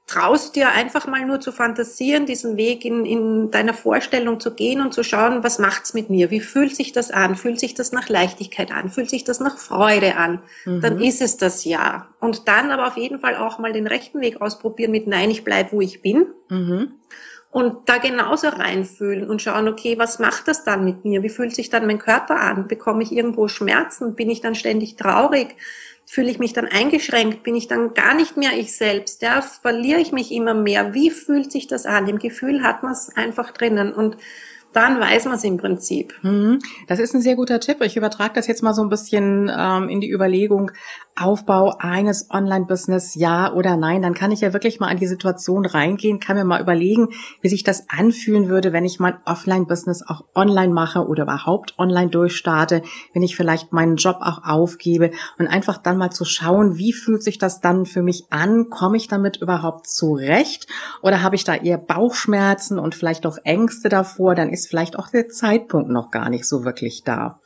traust 0.05 0.55
dir 0.55 0.69
einfach 0.69 1.07
mal 1.07 1.25
nur 1.25 1.39
zu 1.39 1.51
fantasieren, 1.51 2.25
diesen 2.25 2.57
Weg 2.57 2.83
in, 2.83 3.05
in 3.05 3.51
deiner 3.51 3.73
Vorstellung 3.73 4.39
zu 4.39 4.53
gehen 4.53 4.81
und 4.81 4.93
zu 4.93 5.03
schauen, 5.03 5.43
was 5.43 5.59
macht's 5.59 5.93
mit 5.93 6.09
mir? 6.09 6.29
Wie 6.29 6.41
fühlt 6.41 6.75
sich 6.75 6.91
das 6.91 7.09
an? 7.09 7.35
Fühlt 7.35 7.59
sich 7.59 7.73
das 7.73 7.91
nach 7.93 8.09
Leichtigkeit 8.09 8.71
an? 8.71 8.89
Fühlt 8.89 9.09
sich 9.09 9.23
das 9.23 9.39
nach 9.39 9.57
Freude 9.57 10.17
an? 10.17 10.41
Mhm. 10.65 10.81
Dann 10.81 11.01
ist 11.01 11.21
es 11.21 11.37
das 11.37 11.63
Ja. 11.63 12.09
Und 12.19 12.47
dann 12.47 12.71
aber 12.71 12.87
auf 12.87 12.97
jeden 12.97 13.19
Fall 13.19 13.37
auch 13.37 13.59
mal 13.59 13.73
den 13.73 13.87
rechten 13.87 14.19
Weg 14.21 14.41
ausprobieren 14.41 14.91
mit 14.91 15.07
Nein, 15.07 15.31
ich 15.31 15.43
bleib, 15.43 15.71
wo 15.71 15.81
ich 15.81 16.01
bin. 16.01 16.27
Mhm. 16.49 16.93
Und 17.53 17.87
da 17.87 17.99
genauso 17.99 18.47
reinfühlen 18.47 19.29
und 19.29 19.39
schauen, 19.39 19.67
okay, 19.67 19.99
was 19.99 20.17
macht 20.17 20.47
das 20.47 20.63
dann 20.63 20.83
mit 20.83 21.05
mir? 21.05 21.21
Wie 21.21 21.29
fühlt 21.29 21.55
sich 21.55 21.69
dann 21.69 21.85
mein 21.85 21.99
Körper 21.99 22.41
an? 22.41 22.67
Bekomme 22.67 23.03
ich 23.03 23.11
irgendwo 23.11 23.47
Schmerzen? 23.47 24.15
Bin 24.15 24.31
ich 24.31 24.41
dann 24.41 24.55
ständig 24.55 24.95
traurig? 24.95 25.55
Fühle 26.03 26.31
ich 26.31 26.39
mich 26.39 26.53
dann 26.53 26.65
eingeschränkt? 26.65 27.43
Bin 27.43 27.55
ich 27.55 27.67
dann 27.67 27.93
gar 27.93 28.15
nicht 28.15 28.37
mehr 28.37 28.57
ich 28.57 28.75
selbst? 28.75 29.21
Ja, 29.21 29.41
verliere 29.41 29.99
ich 29.99 30.11
mich 30.11 30.31
immer 30.31 30.55
mehr? 30.55 30.95
Wie 30.95 31.11
fühlt 31.11 31.51
sich 31.51 31.67
das 31.67 31.85
an? 31.85 32.07
Im 32.07 32.17
Gefühl 32.17 32.63
hat 32.63 32.81
man 32.81 32.93
es 32.93 33.15
einfach 33.15 33.51
drinnen 33.51 33.93
und 33.93 34.17
dann 34.73 34.99
weiß 34.99 35.25
man 35.25 35.35
es 35.35 35.43
im 35.43 35.57
Prinzip. 35.57 36.15
Mhm. 36.23 36.59
Das 36.87 36.99
ist 36.99 37.13
ein 37.13 37.21
sehr 37.21 37.35
guter 37.35 37.59
Tipp. 37.59 37.77
Ich 37.81 37.95
übertrage 37.95 38.33
das 38.33 38.47
jetzt 38.47 38.63
mal 38.63 38.73
so 38.73 38.81
ein 38.81 38.89
bisschen 38.89 39.51
ähm, 39.55 39.87
in 39.89 40.01
die 40.01 40.11
Überlegung, 40.11 40.71
Aufbau 41.15 41.75
eines 41.77 42.29
Online-Business, 42.31 43.15
ja 43.15 43.53
oder 43.53 43.77
nein, 43.77 44.01
dann 44.01 44.13
kann 44.13 44.31
ich 44.31 44.41
ja 44.41 44.53
wirklich 44.53 44.79
mal 44.79 44.87
an 44.87 44.97
die 44.97 45.07
Situation 45.07 45.65
reingehen, 45.65 46.19
kann 46.19 46.35
mir 46.35 46.43
mal 46.43 46.61
überlegen, 46.61 47.09
wie 47.41 47.49
sich 47.49 47.63
das 47.63 47.89
anfühlen 47.89 48.49
würde, 48.49 48.73
wenn 48.73 48.85
ich 48.85 48.99
mein 48.99 49.17
Offline-Business 49.25 50.03
auch 50.07 50.25
online 50.33 50.73
mache 50.73 51.05
oder 51.05 51.23
überhaupt 51.23 51.77
online 51.77 52.09
durchstarte, 52.09 52.81
wenn 53.13 53.21
ich 53.21 53.35
vielleicht 53.35 53.73
meinen 53.73 53.97
Job 53.97 54.17
auch 54.21 54.43
aufgebe 54.43 55.11
und 55.37 55.47
einfach 55.47 55.77
dann 55.77 55.97
mal 55.97 56.11
zu 56.11 56.25
schauen, 56.25 56.77
wie 56.77 56.93
fühlt 56.93 57.23
sich 57.23 57.37
das 57.37 57.61
dann 57.61 57.85
für 57.85 58.01
mich 58.01 58.25
an? 58.31 58.69
Komme 58.69 58.97
ich 58.97 59.07
damit 59.07 59.37
überhaupt 59.37 59.87
zurecht? 59.87 60.67
Oder 61.01 61.21
habe 61.21 61.35
ich 61.35 61.43
da 61.43 61.55
eher 61.55 61.77
Bauchschmerzen 61.77 62.79
und 62.79 62.95
vielleicht 62.95 63.25
auch 63.25 63.37
Ängste 63.43 63.89
davor? 63.89 64.35
Dann 64.35 64.49
ist 64.49 64.67
vielleicht 64.67 64.97
auch 64.97 65.09
der 65.09 65.29
Zeitpunkt 65.29 65.89
noch 65.89 66.09
gar 66.09 66.29
nicht 66.29 66.47
so 66.47 66.65
wirklich 66.65 67.03
da. 67.03 67.39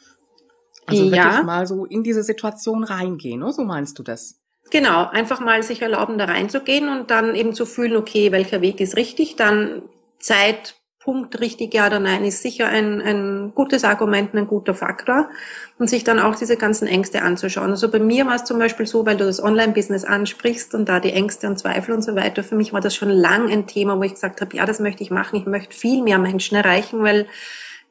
Also 0.87 1.03
ja. 1.03 1.25
wirklich 1.25 1.43
mal 1.43 1.67
so 1.67 1.85
in 1.85 2.03
diese 2.03 2.23
Situation 2.23 2.83
reingehen, 2.83 3.43
oder? 3.43 3.53
so 3.53 3.63
meinst 3.63 3.99
du 3.99 4.03
das? 4.03 4.39
Genau, 4.71 5.07
einfach 5.07 5.39
mal 5.39 5.63
sich 5.63 5.81
erlauben, 5.81 6.17
da 6.17 6.25
reinzugehen 6.25 6.89
und 6.89 7.11
dann 7.11 7.35
eben 7.35 7.53
zu 7.53 7.65
fühlen, 7.65 7.95
okay, 7.95 8.31
welcher 8.31 8.61
Weg 8.61 8.79
ist 8.81 8.97
richtig, 8.97 9.35
dann 9.35 9.83
Zeitpunkt 10.19 11.39
richtig, 11.39 11.73
ja 11.73 11.87
oder 11.87 11.99
nein, 11.99 12.25
ist 12.25 12.41
sicher 12.41 12.67
ein, 12.67 13.01
ein 13.01 13.53
gutes 13.55 13.85
Argument, 13.85 14.33
ein 14.33 14.47
guter 14.47 14.73
Faktor 14.73 15.29
und 15.77 15.89
sich 15.89 16.03
dann 16.03 16.19
auch 16.19 16.35
diese 16.35 16.57
ganzen 16.57 16.87
Ängste 16.87 17.21
anzuschauen. 17.21 17.69
Also 17.69 17.89
bei 17.89 17.99
mir 17.99 18.25
war 18.25 18.35
es 18.35 18.43
zum 18.43 18.59
Beispiel 18.59 18.85
so, 18.85 19.05
weil 19.05 19.15
du 19.15 19.25
das 19.25 19.41
Online-Business 19.41 20.03
ansprichst 20.03 20.73
und 20.73 20.89
da 20.89 20.99
die 20.99 21.13
Ängste 21.13 21.47
und 21.47 21.57
Zweifel 21.57 21.93
und 21.93 22.01
so 22.01 22.15
weiter, 22.15 22.43
für 22.43 22.55
mich 22.55 22.73
war 22.73 22.81
das 22.81 22.95
schon 22.95 23.09
lang 23.09 23.49
ein 23.49 23.67
Thema, 23.67 23.97
wo 23.97 24.03
ich 24.03 24.15
gesagt 24.15 24.41
habe, 24.41 24.55
ja, 24.55 24.65
das 24.65 24.79
möchte 24.79 25.03
ich 25.03 25.11
machen, 25.11 25.37
ich 25.37 25.45
möchte 25.45 25.75
viel 25.75 26.03
mehr 26.03 26.17
Menschen 26.17 26.57
erreichen, 26.57 27.03
weil 27.03 27.27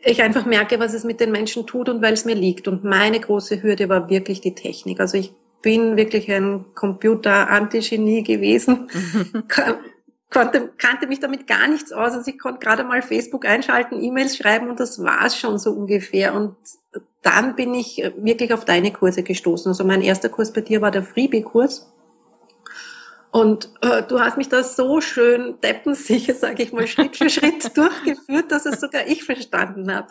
ich 0.00 0.22
einfach 0.22 0.46
merke, 0.46 0.78
was 0.78 0.94
es 0.94 1.04
mit 1.04 1.20
den 1.20 1.32
Menschen 1.32 1.66
tut 1.66 1.88
und 1.88 2.02
weil 2.02 2.14
es 2.14 2.24
mir 2.24 2.34
liegt. 2.34 2.68
Und 2.68 2.84
meine 2.84 3.18
große 3.18 3.62
Hürde 3.62 3.88
war 3.88 4.08
wirklich 4.08 4.40
die 4.40 4.54
Technik. 4.54 5.00
Also 5.00 5.16
ich 5.18 5.32
bin 5.62 5.96
wirklich 5.96 6.30
ein 6.30 6.64
Computer-Antigenie 6.74 8.22
gewesen, 8.22 8.88
konnte, 10.30 10.72
kannte 10.78 11.06
mich 11.06 11.20
damit 11.20 11.46
gar 11.46 11.66
nichts 11.66 11.92
aus. 11.92 12.12
Also 12.12 12.30
ich 12.30 12.38
konnte 12.38 12.60
gerade 12.60 12.84
mal 12.84 13.02
Facebook 13.02 13.46
einschalten, 13.46 14.02
E-Mails 14.02 14.36
schreiben 14.36 14.68
und 14.68 14.78
das 14.78 15.02
war 15.02 15.26
es 15.26 15.36
schon 15.36 15.58
so 15.58 15.72
ungefähr. 15.72 16.34
Und 16.34 16.56
dann 17.22 17.56
bin 17.56 17.74
ich 17.74 18.02
wirklich 18.16 18.52
auf 18.52 18.64
deine 18.64 18.92
Kurse 18.92 19.22
gestoßen. 19.22 19.70
Also 19.70 19.84
mein 19.84 20.02
erster 20.02 20.28
Kurs 20.28 20.52
bei 20.52 20.60
dir 20.60 20.80
war 20.80 20.90
der 20.90 21.02
Freebie-Kurs. 21.02 21.92
Und 23.36 23.68
äh, 23.82 24.02
du 24.02 24.18
hast 24.18 24.38
mich 24.38 24.48
da 24.48 24.62
so 24.62 25.02
schön 25.02 25.56
deppensicher, 25.62 26.32
sage 26.32 26.62
ich 26.62 26.72
mal, 26.72 26.86
Schritt 26.86 27.18
für 27.18 27.28
Schritt 27.28 27.76
durchgeführt, 27.76 28.50
dass 28.50 28.64
es 28.64 28.80
sogar 28.80 29.06
ich 29.06 29.24
verstanden 29.24 29.94
habe. 29.94 30.08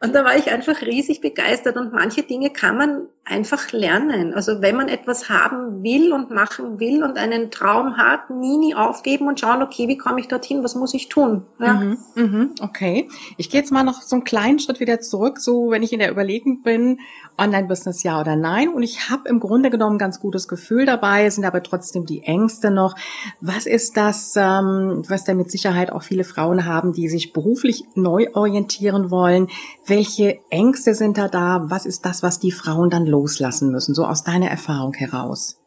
Und 0.00 0.14
da 0.14 0.24
war 0.24 0.36
ich 0.36 0.52
einfach 0.52 0.82
riesig 0.82 1.20
begeistert 1.20 1.76
und 1.76 1.92
manche 1.92 2.22
Dinge 2.22 2.50
kann 2.50 2.76
man 2.76 3.08
einfach 3.24 3.72
lernen. 3.72 4.34
Also 4.34 4.60
wenn 4.60 4.76
man 4.76 4.88
etwas 4.88 5.28
haben 5.30 5.82
will 5.82 6.12
und 6.12 6.30
machen 6.30 6.78
will 6.78 7.02
und 7.02 7.18
einen 7.18 7.50
Traum 7.50 7.96
hat, 7.96 8.30
nie, 8.30 8.56
nie 8.56 8.74
aufgeben 8.74 9.26
und 9.26 9.40
schauen, 9.40 9.62
okay, 9.62 9.88
wie 9.88 9.96
komme 9.96 10.20
ich 10.20 10.28
dorthin, 10.28 10.62
was 10.62 10.76
muss 10.76 10.94
ich 10.94 11.08
tun? 11.08 11.46
Ja. 11.58 11.74
Mhm, 11.74 11.98
mhm, 12.14 12.54
okay. 12.60 13.08
Ich 13.36 13.50
gehe 13.50 13.60
jetzt 13.60 13.72
mal 13.72 13.82
noch 13.82 14.02
so 14.02 14.14
einen 14.14 14.24
kleinen 14.24 14.60
Schritt 14.60 14.78
wieder 14.78 15.00
zurück, 15.00 15.38
so 15.40 15.70
wenn 15.70 15.82
ich 15.82 15.92
in 15.92 16.00
der 16.00 16.10
Überlegung 16.12 16.62
bin, 16.62 17.00
Online-Business 17.36 18.02
ja 18.02 18.20
oder 18.20 18.36
nein. 18.36 18.68
Und 18.68 18.82
ich 18.82 19.10
habe 19.10 19.28
im 19.28 19.40
Grunde 19.40 19.70
genommen 19.70 19.96
ein 19.96 19.98
ganz 19.98 20.20
gutes 20.20 20.48
Gefühl 20.48 20.86
dabei, 20.86 21.28
sind 21.30 21.44
aber 21.44 21.62
trotzdem 21.62 22.06
die 22.06 22.22
Ängste 22.22 22.70
noch. 22.70 22.94
Was 23.40 23.66
ist 23.66 23.96
das, 23.96 24.34
ähm, 24.36 25.02
was 25.08 25.24
da 25.24 25.34
mit 25.34 25.50
Sicherheit 25.50 25.90
auch 25.90 26.02
viele 26.02 26.24
Frauen 26.24 26.64
haben, 26.64 26.92
die 26.92 27.08
sich 27.08 27.32
beruflich 27.32 27.84
neu 27.94 28.28
orientieren 28.34 29.10
wollen? 29.10 29.48
Welche 29.86 30.38
Ängste 30.50 30.94
sind 30.94 31.18
da 31.18 31.28
da? 31.28 31.66
Was 31.68 31.86
ist 31.86 32.04
das, 32.04 32.22
was 32.22 32.38
die 32.38 32.52
Frauen 32.52 32.90
dann 32.90 33.06
loslassen 33.06 33.70
müssen, 33.70 33.94
so 33.94 34.04
aus 34.04 34.24
deiner 34.24 34.48
Erfahrung 34.48 34.94
heraus? 34.94 35.58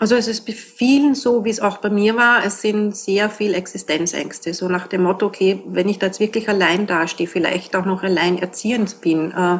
Also 0.00 0.14
es 0.14 0.28
ist 0.28 0.46
bei 0.46 0.54
vielen 0.54 1.14
so, 1.14 1.44
wie 1.44 1.50
es 1.50 1.60
auch 1.60 1.76
bei 1.76 1.90
mir 1.90 2.16
war. 2.16 2.42
Es 2.42 2.62
sind 2.62 2.96
sehr 2.96 3.28
viel 3.28 3.52
Existenzängste. 3.52 4.54
So 4.54 4.66
nach 4.66 4.86
dem 4.86 5.02
Motto, 5.02 5.26
okay, 5.26 5.62
wenn 5.66 5.90
ich 5.90 5.98
da 5.98 6.06
jetzt 6.06 6.20
wirklich 6.20 6.48
allein 6.48 6.86
dastehe, 6.86 7.26
vielleicht 7.26 7.76
auch 7.76 7.84
noch 7.84 8.02
allein 8.02 8.38
erziehend 8.38 9.02
bin, 9.02 9.30
äh, 9.30 9.58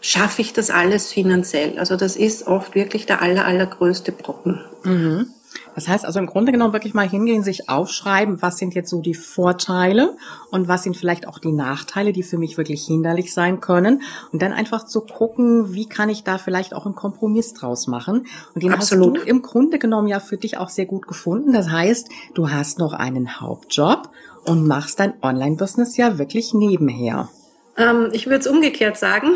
schaffe 0.00 0.42
ich 0.42 0.52
das 0.52 0.70
alles 0.70 1.12
finanziell? 1.12 1.78
Also 1.78 1.96
das 1.96 2.16
ist 2.16 2.46
oft 2.46 2.74
wirklich 2.74 3.06
der 3.06 3.22
aller, 3.22 3.44
allergrößte 3.44 4.12
Brocken. 4.12 4.60
Mhm. 4.84 5.28
Das 5.74 5.88
heißt 5.88 6.04
also 6.04 6.18
im 6.18 6.26
Grunde 6.26 6.52
genommen 6.52 6.72
wirklich 6.72 6.94
mal 6.94 7.08
hingehen, 7.08 7.42
sich 7.42 7.68
aufschreiben, 7.68 8.42
was 8.42 8.58
sind 8.58 8.74
jetzt 8.74 8.90
so 8.90 9.00
die 9.00 9.14
Vorteile 9.14 10.16
und 10.50 10.68
was 10.68 10.82
sind 10.82 10.96
vielleicht 10.96 11.26
auch 11.26 11.38
die 11.38 11.52
Nachteile, 11.52 12.12
die 12.12 12.22
für 12.22 12.38
mich 12.38 12.56
wirklich 12.56 12.84
hinderlich 12.84 13.32
sein 13.32 13.60
können. 13.60 14.02
Und 14.32 14.42
dann 14.42 14.52
einfach 14.52 14.86
zu 14.86 15.00
gucken, 15.00 15.72
wie 15.72 15.88
kann 15.88 16.08
ich 16.08 16.24
da 16.24 16.38
vielleicht 16.38 16.74
auch 16.74 16.86
einen 16.86 16.94
Kompromiss 16.94 17.54
draus 17.54 17.86
machen. 17.86 18.26
Und 18.54 18.62
den 18.62 18.72
Absolut. 18.72 19.18
hast 19.18 19.26
du 19.26 19.30
im 19.30 19.42
Grunde 19.42 19.78
genommen 19.78 20.08
ja 20.08 20.20
für 20.20 20.36
dich 20.36 20.58
auch 20.58 20.68
sehr 20.68 20.86
gut 20.86 21.06
gefunden. 21.06 21.52
Das 21.52 21.70
heißt, 21.70 22.08
du 22.34 22.50
hast 22.50 22.78
noch 22.78 22.92
einen 22.92 23.40
Hauptjob 23.40 24.10
und 24.44 24.66
machst 24.66 25.00
dein 25.00 25.14
Online-Business 25.22 25.96
ja 25.96 26.18
wirklich 26.18 26.54
nebenher. 26.54 27.28
Ähm, 27.76 28.10
ich 28.12 28.26
würde 28.26 28.40
es 28.40 28.46
umgekehrt 28.46 28.96
sagen. 28.96 29.34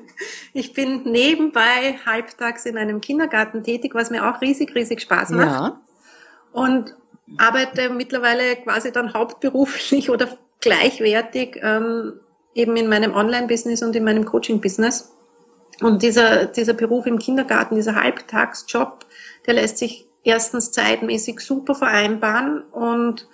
ich 0.52 0.72
bin 0.72 1.02
nebenbei 1.04 1.98
halbtags 2.06 2.66
in 2.66 2.76
einem 2.76 3.00
Kindergarten 3.00 3.62
tätig, 3.62 3.94
was 3.94 4.10
mir 4.10 4.28
auch 4.28 4.40
riesig, 4.40 4.74
riesig 4.74 5.00
Spaß 5.02 5.30
macht. 5.30 5.46
Ja. 5.46 5.80
Und 6.52 6.94
arbeite 7.38 7.90
mittlerweile 7.90 8.56
quasi 8.56 8.92
dann 8.92 9.14
hauptberuflich 9.14 10.10
oder 10.10 10.28
gleichwertig 10.60 11.58
ähm, 11.62 12.20
eben 12.54 12.76
in 12.76 12.88
meinem 12.88 13.14
Online-Business 13.14 13.82
und 13.82 13.94
in 13.96 14.04
meinem 14.04 14.24
Coaching-Business. 14.24 15.16
Und 15.80 16.02
dieser, 16.02 16.46
dieser 16.46 16.74
Beruf 16.74 17.06
im 17.06 17.18
Kindergarten, 17.18 17.76
dieser 17.76 17.94
Halbtagsjob, 17.94 19.06
der 19.46 19.54
lässt 19.54 19.78
sich 19.78 20.06
erstens 20.24 20.72
zeitmäßig 20.72 21.40
super 21.40 21.74
vereinbaren 21.74 22.62
und 22.72 23.26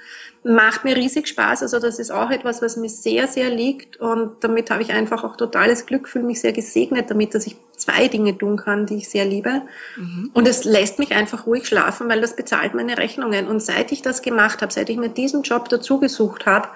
macht 0.46 0.84
mir 0.84 0.96
riesig 0.96 1.26
Spaß. 1.26 1.62
Also 1.62 1.80
das 1.80 1.98
ist 1.98 2.12
auch 2.12 2.30
etwas, 2.30 2.62
was 2.62 2.76
mir 2.76 2.88
sehr, 2.88 3.26
sehr 3.26 3.50
liegt 3.50 3.96
und 3.96 4.44
damit 4.44 4.70
habe 4.70 4.82
ich 4.82 4.92
einfach 4.92 5.24
auch 5.24 5.36
totales 5.36 5.86
Glück, 5.86 6.08
fühle 6.08 6.24
mich 6.24 6.40
sehr 6.40 6.52
gesegnet 6.52 7.10
damit, 7.10 7.34
dass 7.34 7.48
ich 7.48 7.56
zwei 7.76 8.06
Dinge 8.06 8.38
tun 8.38 8.56
kann, 8.56 8.86
die 8.86 8.96
ich 8.96 9.08
sehr 9.08 9.24
liebe. 9.24 9.62
Mhm. 9.96 10.30
Und 10.32 10.46
es 10.46 10.64
lässt 10.64 11.00
mich 11.00 11.14
einfach 11.14 11.46
ruhig 11.46 11.66
schlafen, 11.66 12.08
weil 12.08 12.20
das 12.20 12.36
bezahlt 12.36 12.74
meine 12.74 12.96
Rechnungen. 12.96 13.48
Und 13.48 13.60
seit 13.60 13.90
ich 13.90 14.02
das 14.02 14.22
gemacht 14.22 14.62
habe, 14.62 14.72
seit 14.72 14.88
ich 14.88 14.96
mir 14.96 15.08
diesen 15.08 15.42
Job 15.42 15.68
dazu 15.68 15.98
gesucht 15.98 16.46
habe, 16.46 16.68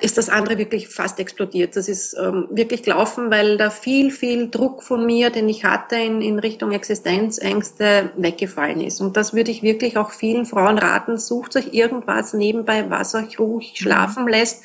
ist 0.00 0.16
das 0.16 0.30
andere 0.30 0.56
wirklich 0.56 0.88
fast 0.88 1.20
explodiert. 1.20 1.76
Das 1.76 1.88
ist 1.88 2.16
ähm, 2.18 2.48
wirklich 2.50 2.82
gelaufen, 2.82 3.30
weil 3.30 3.58
da 3.58 3.68
viel, 3.68 4.10
viel 4.10 4.48
Druck 4.48 4.82
von 4.82 5.04
mir, 5.04 5.28
den 5.28 5.46
ich 5.48 5.64
hatte 5.64 5.96
in, 5.96 6.22
in 6.22 6.38
Richtung 6.38 6.72
Existenzängste, 6.72 8.10
weggefallen 8.16 8.80
ist. 8.80 9.02
Und 9.02 9.18
das 9.18 9.34
würde 9.34 9.50
ich 9.50 9.62
wirklich 9.62 9.98
auch 9.98 10.10
vielen 10.10 10.46
Frauen 10.46 10.78
raten. 10.78 11.18
Sucht 11.18 11.54
euch 11.56 11.74
irgendwas 11.74 12.32
nebenbei, 12.32 12.88
was 12.88 13.14
euch 13.14 13.38
ruhig 13.38 13.72
mhm. 13.72 13.76
schlafen 13.76 14.26
lässt, 14.26 14.62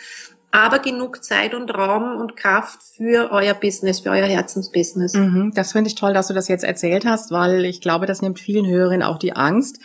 aber 0.51 0.79
genug 0.79 1.21
Zeit 1.21 1.53
und 1.53 1.69
Raum 1.75 2.21
und 2.21 2.37
Kraft 2.37 2.79
für 2.95 3.29
euer 3.31 3.55
Business, 3.55 4.01
für 4.01 4.11
euer 4.11 4.27
Herzensbusiness. 4.27 5.15
Mhm, 5.15 5.51
das 5.53 5.73
finde 5.73 5.89
ich 5.89 5.95
toll, 5.95 6.13
dass 6.13 6.27
du 6.27 6.33
das 6.33 6.47
jetzt 6.47 6.63
erzählt 6.63 7.05
hast, 7.05 7.31
weil 7.31 7.65
ich 7.65 7.81
glaube, 7.81 8.05
das 8.05 8.21
nimmt 8.21 8.39
vielen 8.39 8.67
Hörerinnen 8.67 9.05
auch 9.05 9.17
die 9.17 9.35
Angst 9.35 9.79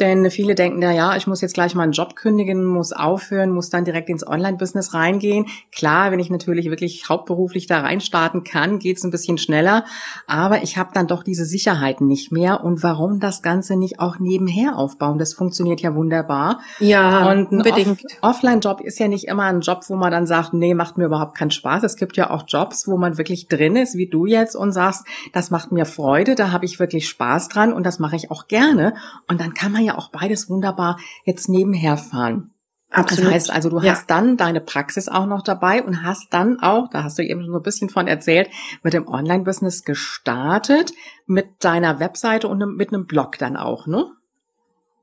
denn 0.00 0.30
viele 0.30 0.54
denken 0.54 0.80
da, 0.80 0.90
ja, 0.90 1.16
ich 1.16 1.26
muss 1.26 1.42
jetzt 1.42 1.54
gleich 1.54 1.74
meinen 1.74 1.92
Job 1.92 2.16
kündigen, 2.16 2.64
muss 2.64 2.92
aufhören, 2.92 3.50
muss 3.50 3.68
dann 3.68 3.84
direkt 3.84 4.08
ins 4.08 4.26
Online-Business 4.26 4.94
reingehen. 4.94 5.46
Klar, 5.72 6.10
wenn 6.10 6.20
ich 6.20 6.30
natürlich 6.30 6.70
wirklich 6.70 7.08
hauptberuflich 7.08 7.66
da 7.66 7.80
reinstarten 7.80 8.44
kann, 8.44 8.78
geht's 8.78 9.04
ein 9.04 9.10
bisschen 9.10 9.36
schneller. 9.38 9.84
Aber 10.26 10.62
ich 10.62 10.78
habe 10.78 10.90
dann 10.94 11.06
doch 11.06 11.22
diese 11.22 11.44
Sicherheiten 11.44 12.06
nicht 12.06 12.32
mehr. 12.32 12.64
Und 12.64 12.82
warum 12.82 13.20
das 13.20 13.42
Ganze 13.42 13.76
nicht 13.76 14.00
auch 14.00 14.18
nebenher 14.18 14.78
aufbauen? 14.78 15.18
Das 15.18 15.34
funktioniert 15.34 15.80
ja 15.80 15.94
wunderbar. 15.94 16.60
Ja, 16.80 17.30
und 17.30 17.52
ein 17.52 17.58
unbedingt. 17.58 18.00
Off 18.22 18.38
Offline-Job 18.38 18.80
ist 18.80 19.00
ja 19.00 19.08
nicht 19.08 19.26
immer 19.26 19.44
ein 19.44 19.60
Job, 19.60 19.82
wo 19.88 19.96
man 19.96 20.12
dann 20.12 20.26
sagt, 20.26 20.52
nee, 20.54 20.72
macht 20.74 20.96
mir 20.96 21.06
überhaupt 21.06 21.36
keinen 21.36 21.50
Spaß. 21.50 21.82
Es 21.82 21.96
gibt 21.96 22.16
ja 22.16 22.30
auch 22.30 22.44
Jobs, 22.46 22.86
wo 22.86 22.96
man 22.96 23.18
wirklich 23.18 23.48
drin 23.48 23.74
ist, 23.74 23.96
wie 23.96 24.06
du 24.06 24.26
jetzt, 24.26 24.54
und 24.54 24.70
sagst, 24.70 25.04
das 25.32 25.50
macht 25.50 25.72
mir 25.72 25.84
Freude, 25.84 26.36
da 26.36 26.52
habe 26.52 26.64
ich 26.64 26.78
wirklich 26.78 27.08
Spaß 27.08 27.48
dran 27.48 27.72
und 27.72 27.84
das 27.84 27.98
mache 27.98 28.14
ich 28.14 28.30
auch 28.30 28.46
gerne. 28.46 28.94
Und 29.26 29.40
dann 29.40 29.54
kann 29.54 29.72
man 29.72 29.82
ja 29.82 29.87
ja 29.88 29.98
auch 29.98 30.10
beides 30.10 30.48
wunderbar 30.48 30.98
jetzt 31.24 31.48
nebenher 31.48 31.96
fahren. 31.96 32.52
Absolut. 32.90 33.26
Das 33.26 33.34
heißt 33.34 33.50
also, 33.50 33.68
du 33.68 33.80
ja. 33.80 33.92
hast 33.92 34.08
dann 34.08 34.36
deine 34.36 34.60
Praxis 34.60 35.08
auch 35.08 35.26
noch 35.26 35.42
dabei 35.42 35.82
und 35.82 36.02
hast 36.02 36.32
dann 36.32 36.60
auch, 36.60 36.88
da 36.88 37.04
hast 37.04 37.18
du 37.18 37.22
eben 37.22 37.42
schon 37.42 37.52
so 37.52 37.58
ein 37.58 37.62
bisschen 37.62 37.90
von 37.90 38.06
erzählt, 38.06 38.48
mit 38.82 38.94
dem 38.94 39.06
Online-Business 39.06 39.84
gestartet, 39.84 40.92
mit 41.26 41.46
deiner 41.60 42.00
Webseite 42.00 42.48
und 42.48 42.76
mit 42.76 42.88
einem 42.88 43.06
Blog 43.06 43.36
dann 43.38 43.56
auch, 43.56 43.86
ne? 43.86 44.06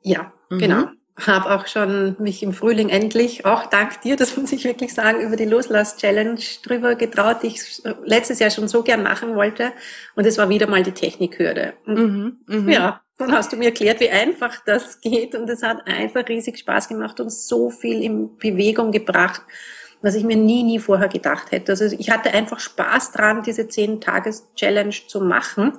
Ja, 0.02 0.34
mhm. 0.50 0.58
genau. 0.58 0.86
habe 1.28 1.52
auch 1.52 1.68
schon 1.68 2.16
mich 2.18 2.42
im 2.42 2.54
Frühling 2.54 2.90
endlich, 2.90 3.46
auch 3.46 3.68
dank 3.68 4.02
dir, 4.02 4.16
das 4.16 4.36
muss 4.38 4.52
ich 4.52 4.64
wirklich 4.64 4.92
sagen, 4.92 5.22
über 5.22 5.36
die 5.36 5.46
Loslass-Challenge 5.46 6.40
drüber 6.64 6.96
getraut, 6.96 7.44
die 7.44 7.48
ich 7.48 7.84
letztes 8.04 8.40
Jahr 8.40 8.50
schon 8.50 8.68
so 8.68 8.82
gern 8.82 9.04
machen 9.04 9.36
wollte. 9.36 9.74
Und 10.16 10.26
es 10.26 10.40
war 10.40 10.50
wieder 10.50 10.68
mal 10.68 10.82
die 10.82 10.92
Technikhürde. 10.92 11.74
Mhm, 11.86 12.38
mh. 12.48 12.72
Ja, 12.72 13.02
dann 13.18 13.32
hast 13.32 13.52
du 13.52 13.58
mir 13.58 13.66
erklärt, 13.66 14.00
wie 14.00 14.10
einfach 14.10 14.64
das 14.66 15.00
geht. 15.02 15.36
Und 15.36 15.50
es 15.50 15.64
hat 15.64 15.88
einfach 15.88 16.28
riesig 16.28 16.60
Spaß 16.60 16.88
gemacht 16.88 17.20
und 17.20 17.32
so 17.32 17.70
viel 17.70 18.04
in 18.04 18.38
Bewegung 18.38 18.92
gebracht, 18.92 19.42
was 20.02 20.16
ich 20.16 20.24
mir 20.24 20.38
nie, 20.38 20.64
nie 20.64 20.80
vorher 20.80 21.08
gedacht 21.08 21.52
hätte. 21.52 21.72
Also 21.72 21.86
ich 21.86 22.10
hatte 22.10 22.32
einfach 22.32 22.60
Spaß 22.60 23.14
dran, 23.14 23.44
diese 23.44 23.64
10-Tages-Challenge 23.64 24.96
zu 25.08 25.22
machen 25.22 25.74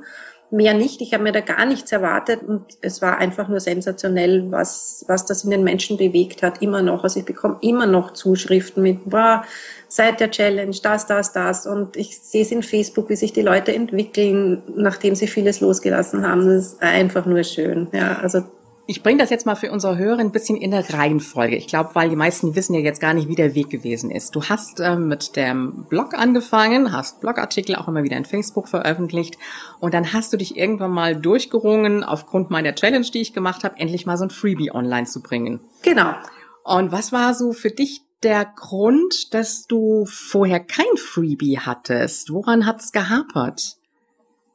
mehr 0.50 0.74
nicht. 0.74 1.00
Ich 1.00 1.12
habe 1.12 1.24
mir 1.24 1.32
da 1.32 1.40
gar 1.40 1.66
nichts 1.66 1.90
erwartet 1.92 2.42
und 2.42 2.64
es 2.80 3.02
war 3.02 3.18
einfach 3.18 3.48
nur 3.48 3.60
sensationell, 3.60 4.50
was, 4.50 5.04
was 5.08 5.26
das 5.26 5.44
in 5.44 5.50
den 5.50 5.64
Menschen 5.64 5.96
bewegt 5.96 6.42
hat, 6.42 6.62
immer 6.62 6.82
noch. 6.82 7.04
Also 7.04 7.20
ich 7.20 7.26
bekomme 7.26 7.56
immer 7.60 7.86
noch 7.86 8.12
Zuschriften 8.12 8.82
mit, 8.82 9.08
boah, 9.10 9.44
seit 9.88 10.20
der 10.20 10.30
Challenge, 10.30 10.76
das, 10.82 11.06
das, 11.06 11.32
das. 11.32 11.66
Und 11.66 11.96
ich 11.96 12.18
sehe 12.18 12.42
es 12.42 12.52
in 12.52 12.62
Facebook, 12.62 13.08
wie 13.08 13.16
sich 13.16 13.32
die 13.32 13.42
Leute 13.42 13.74
entwickeln, 13.74 14.62
nachdem 14.76 15.14
sie 15.14 15.26
vieles 15.26 15.60
losgelassen 15.60 16.26
haben. 16.26 16.46
Das 16.46 16.66
ist 16.66 16.82
einfach 16.82 17.26
nur 17.26 17.42
schön. 17.42 17.88
Ja, 17.92 18.18
also 18.18 18.44
ich 18.88 19.02
bringe 19.02 19.18
das 19.18 19.30
jetzt 19.30 19.46
mal 19.46 19.56
für 19.56 19.72
unsere 19.72 19.98
Hörer 19.98 20.20
ein 20.20 20.30
bisschen 20.30 20.56
in 20.56 20.70
der 20.70 20.88
Reihenfolge. 20.92 21.56
Ich 21.56 21.66
glaube, 21.66 21.90
weil 21.94 22.08
die 22.08 22.16
meisten 22.16 22.54
wissen 22.54 22.74
ja 22.74 22.80
jetzt 22.80 23.00
gar 23.00 23.14
nicht, 23.14 23.28
wie 23.28 23.34
der 23.34 23.54
Weg 23.54 23.68
gewesen 23.68 24.10
ist. 24.10 24.36
Du 24.36 24.44
hast 24.44 24.78
ähm, 24.80 25.08
mit 25.08 25.34
dem 25.34 25.86
Blog 25.88 26.14
angefangen, 26.14 26.92
hast 26.92 27.20
Blogartikel 27.20 27.74
auch 27.76 27.88
immer 27.88 28.04
wieder 28.04 28.16
in 28.16 28.24
Facebook 28.24 28.68
veröffentlicht 28.68 29.38
und 29.80 29.92
dann 29.92 30.12
hast 30.12 30.32
du 30.32 30.36
dich 30.36 30.56
irgendwann 30.56 30.92
mal 30.92 31.16
durchgerungen, 31.16 32.04
aufgrund 32.04 32.50
meiner 32.50 32.74
Challenge, 32.74 33.06
die 33.06 33.20
ich 33.20 33.32
gemacht 33.32 33.64
habe, 33.64 33.78
endlich 33.78 34.06
mal 34.06 34.16
so 34.16 34.24
ein 34.24 34.30
Freebie 34.30 34.72
online 34.72 35.06
zu 35.06 35.20
bringen. 35.20 35.60
Genau. 35.82 36.14
Und 36.62 36.92
was 36.92 37.12
war 37.12 37.34
so 37.34 37.52
für 37.52 37.70
dich 37.70 38.02
der 38.22 38.44
Grund, 38.44 39.34
dass 39.34 39.66
du 39.66 40.06
vorher 40.06 40.60
kein 40.60 40.96
Freebie 40.96 41.58
hattest? 41.58 42.30
Woran 42.32 42.66
hat's 42.66 42.92
gehapert? 42.92 43.76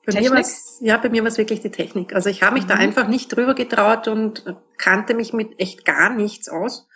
Bei 0.06 0.14
Technik? 0.14 0.32
mir 0.32 0.38
war's, 0.38 0.80
ja, 0.82 0.98
bei 0.98 1.10
mir 1.10 1.22
war 1.22 1.30
es 1.30 1.38
wirklich 1.38 1.62
die 1.62 1.70
Technik. 1.70 2.16
Also 2.16 2.30
ich 2.30 2.42
habe 2.42 2.56
mich 2.56 2.64
mhm. 2.64 2.70
da 2.70 2.76
einfach 2.76 3.08
nicht 3.08 3.36
drüber 3.36 3.54
getraut 3.54 4.08
und 4.08 4.44
kannte 4.78 5.14
mich 5.14 5.34
mit 5.34 5.60
echt 5.60 5.86
gar 5.86 6.10
nichts 6.14 6.50
aus 6.50 6.88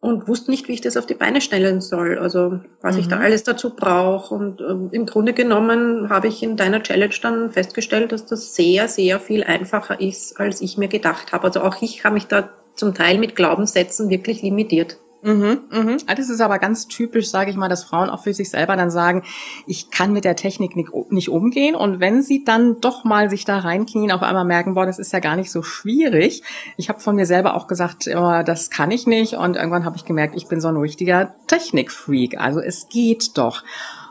und 0.00 0.28
wusste 0.28 0.52
nicht, 0.52 0.68
wie 0.68 0.74
ich 0.74 0.80
das 0.80 0.96
auf 0.96 1.06
die 1.06 1.14
Beine 1.14 1.40
stellen 1.40 1.80
soll. 1.80 2.18
Also 2.18 2.60
was 2.80 2.94
mhm. 2.94 3.00
ich 3.00 3.08
da 3.08 3.16
mhm. 3.16 3.22
alles 3.22 3.42
dazu 3.42 3.74
brauche. 3.74 4.34
Und 4.34 4.60
äh, 4.60 4.94
im 4.94 5.06
Grunde 5.06 5.32
genommen 5.32 6.08
habe 6.08 6.28
ich 6.28 6.42
in 6.42 6.56
deiner 6.56 6.82
Challenge 6.82 7.14
dann 7.20 7.50
festgestellt, 7.50 8.12
dass 8.12 8.24
das 8.24 8.54
sehr, 8.54 8.86
sehr 8.86 9.18
viel 9.18 9.42
einfacher 9.42 10.00
ist, 10.00 10.38
als 10.38 10.60
ich 10.60 10.78
mir 10.78 10.88
gedacht 10.88 11.32
habe. 11.32 11.44
Also 11.44 11.60
auch 11.62 11.82
ich 11.82 12.04
habe 12.04 12.14
mich 12.14 12.26
da 12.26 12.50
zum 12.76 12.94
Teil 12.94 13.18
mit 13.18 13.34
Glaubenssätzen 13.34 14.10
wirklich 14.10 14.42
limitiert. 14.42 14.98
Mhm, 15.22 15.62
mhm. 15.70 15.96
Ah, 16.06 16.14
das 16.14 16.28
ist 16.28 16.40
aber 16.40 16.58
ganz 16.58 16.86
typisch, 16.86 17.30
sage 17.30 17.50
ich 17.50 17.56
mal, 17.56 17.68
dass 17.68 17.84
Frauen 17.84 18.10
auch 18.10 18.22
für 18.22 18.34
sich 18.34 18.50
selber 18.50 18.76
dann 18.76 18.90
sagen, 18.90 19.22
ich 19.66 19.90
kann 19.90 20.12
mit 20.12 20.24
der 20.24 20.36
Technik 20.36 20.76
nicht, 20.76 21.28
umgehen. 21.28 21.74
Und 21.74 21.98
wenn 21.98 22.22
sie 22.22 22.44
dann 22.44 22.80
doch 22.80 23.04
mal 23.04 23.28
sich 23.28 23.44
da 23.44 23.58
reinknien, 23.58 24.12
auf 24.12 24.22
einmal 24.22 24.44
merken, 24.44 24.74
boah, 24.74 24.86
das 24.86 24.98
ist 24.98 25.12
ja 25.12 25.18
gar 25.18 25.34
nicht 25.34 25.50
so 25.50 25.62
schwierig. 25.62 26.42
Ich 26.76 26.88
habe 26.88 27.00
von 27.00 27.16
mir 27.16 27.26
selber 27.26 27.54
auch 27.54 27.66
gesagt, 27.66 28.08
oh, 28.14 28.42
das 28.44 28.70
kann 28.70 28.90
ich 28.90 29.06
nicht. 29.06 29.34
Und 29.34 29.56
irgendwann 29.56 29.84
habe 29.84 29.96
ich 29.96 30.04
gemerkt, 30.04 30.36
ich 30.36 30.46
bin 30.46 30.60
so 30.60 30.68
ein 30.68 30.76
richtiger 30.76 31.34
Technikfreak. 31.46 32.38
Also 32.38 32.60
es 32.60 32.88
geht 32.88 33.36
doch. 33.36 33.64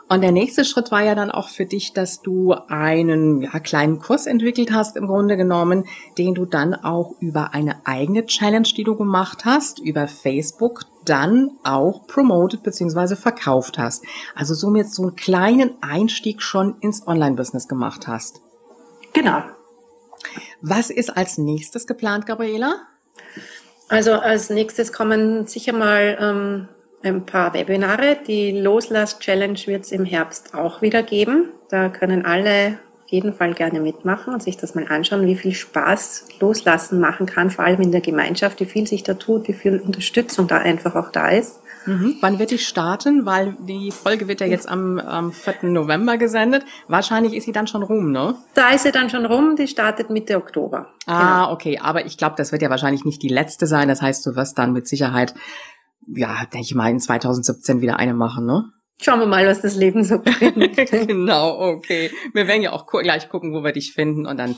Und 0.08 0.22
der 0.22 0.32
nächste 0.32 0.66
Schritt 0.66 0.92
war 0.92 1.04
ja 1.04 1.16
dann 1.16 1.32
auch 1.32 1.50
für 1.50 1.66
dich, 1.66 1.94
dass 1.94 2.22
du 2.22 2.54
einen 2.68 3.42
ja, 3.42 3.60
kleinen 3.60 4.00
Kurs 4.00 4.28
entwickelt 4.28 4.72
hast, 4.72 4.98
im 4.98 5.08
Grunde 5.08 5.36
genommen, 5.36 5.86
den 6.18 6.36
du 6.36 6.46
dann 6.46 6.76
auch 6.76 7.16
über 7.20 7.54
eine 7.54 7.88
eigene 7.88 8.26
Challenge, 8.26 8.68
die 8.68 8.84
du 8.84 8.96
gemacht 8.96 9.46
hast, 9.46 9.80
über 9.80 10.08
Facebook 10.08 10.86
dann 11.06 11.52
auch 11.64 12.08
promoted 12.08 12.64
bzw. 12.64 13.16
verkauft 13.16 13.78
hast. 13.78 14.04
Also 14.36 14.54
somit 14.54 14.90
so 14.90 15.04
einen 15.04 15.16
kleinen 15.16 15.72
Einstieg 15.82 16.42
schon 16.42 16.76
ins 16.82 17.08
Online-Business 17.08 17.68
gemacht 17.68 18.08
hast. 18.08 18.42
Genau. 19.14 19.44
Was 20.62 20.90
ist 20.90 21.16
als 21.16 21.38
nächstes 21.38 21.88
geplant, 21.88 22.26
Gabriela? 22.26 22.82
Also 23.88 24.14
als 24.14 24.50
nächstes 24.50 24.92
kommen 24.92 25.46
sicher 25.46 25.74
mal 25.74 26.18
ähm, 26.20 26.68
ein 27.04 27.26
paar 27.26 27.54
Webinare. 27.54 28.18
Die 28.28 28.52
Loslass-Challenge 28.52 29.60
wird 29.68 29.84
es 29.86 29.92
im 29.92 30.06
Herbst 30.06 30.56
auch 30.56 30.82
wieder 30.82 31.04
geben. 31.04 31.52
Da 31.70 31.90
können 31.90 32.26
alle 32.26 32.80
jeden 33.08 33.34
Fall 33.34 33.54
gerne 33.54 33.80
mitmachen 33.80 34.34
und 34.34 34.42
sich 34.42 34.58
das 34.58 34.76
mal 34.76 34.88
anschauen, 34.88 35.26
wie 35.26 35.36
viel 35.36 35.54
Spaß 35.54 36.26
Loslassen 36.40 37.00
machen 37.00 37.26
kann, 37.26 37.52
vor 37.52 37.66
allem 37.66 37.82
in 37.82 37.92
der 37.92 38.02
Gemeinschaft, 38.02 38.60
wie 38.60 38.66
viel 38.66 38.88
sich 38.88 39.04
da 39.04 39.14
tut, 39.14 39.48
wie 39.48 39.54
viel 39.54 39.80
Unterstützung 39.80 40.48
da 40.48 40.58
einfach 40.58 40.96
auch 40.96 41.12
da 41.12 41.30
ist. 41.30 41.62
Mhm. 41.86 42.18
Wann 42.22 42.40
wird 42.40 42.50
die 42.50 42.58
starten? 42.58 43.28
Weil 43.28 43.56
die 43.60 43.92
Folge 43.92 44.28
wird 44.28 44.42
ja 44.42 44.48
jetzt 44.48 44.68
am, 44.68 44.98
am 44.98 45.32
4. 45.32 45.70
November 45.70 46.18
gesendet. 46.18 46.66
Wahrscheinlich 46.88 47.34
ist 47.34 47.46
sie 47.46 47.52
dann 47.52 47.68
schon 47.68 47.84
rum, 47.84 48.12
ne? 48.12 48.36
Da 48.56 48.70
ist 48.70 48.84
sie 48.84 48.92
dann 48.92 49.12
schon 49.12 49.26
rum. 49.26 49.56
Die 49.56 49.68
startet 49.68 50.10
Mitte 50.10 50.38
Oktober. 50.38 50.88
Ah, 51.06 51.44
genau. 51.44 51.54
okay. 51.54 51.80
Aber 51.80 52.08
ich 52.08 52.18
glaube, 52.18 52.36
das 52.38 52.52
wird 52.52 52.64
ja 52.64 52.72
wahrscheinlich 52.72 53.06
nicht 53.06 53.22
die 53.22 53.30
letzte 53.30 53.68
sein. 53.68 53.88
Das 53.88 54.02
heißt, 54.02 54.26
du 54.26 54.36
wirst 54.36 54.58
dann 54.58 54.74
mit 54.74 54.88
Sicherheit 54.88 55.36
ja, 56.08 56.46
denke 56.54 56.66
ich 56.66 56.76
mal, 56.76 56.90
in 56.90 57.00
2017 57.00 57.82
wieder 57.82 57.98
eine 57.98 58.14
machen, 58.14 58.46
ne? 58.46 58.72
Schauen 59.02 59.20
wir 59.20 59.28
mal, 59.28 59.46
was 59.46 59.62
das 59.62 59.76
Leben 59.76 60.06
so 60.06 60.20
bringt. 60.20 60.56
genau, 61.08 61.60
okay. 61.60 62.10
Wir 62.34 62.48
werden 62.48 62.62
ja 62.62 62.72
auch 62.72 62.88
gleich 62.88 63.28
gucken, 63.28 63.54
wo 63.54 63.62
wir 63.62 63.74
dich 63.74 63.92
finden 63.92 64.26
und 64.26 64.38
dann 64.38 64.56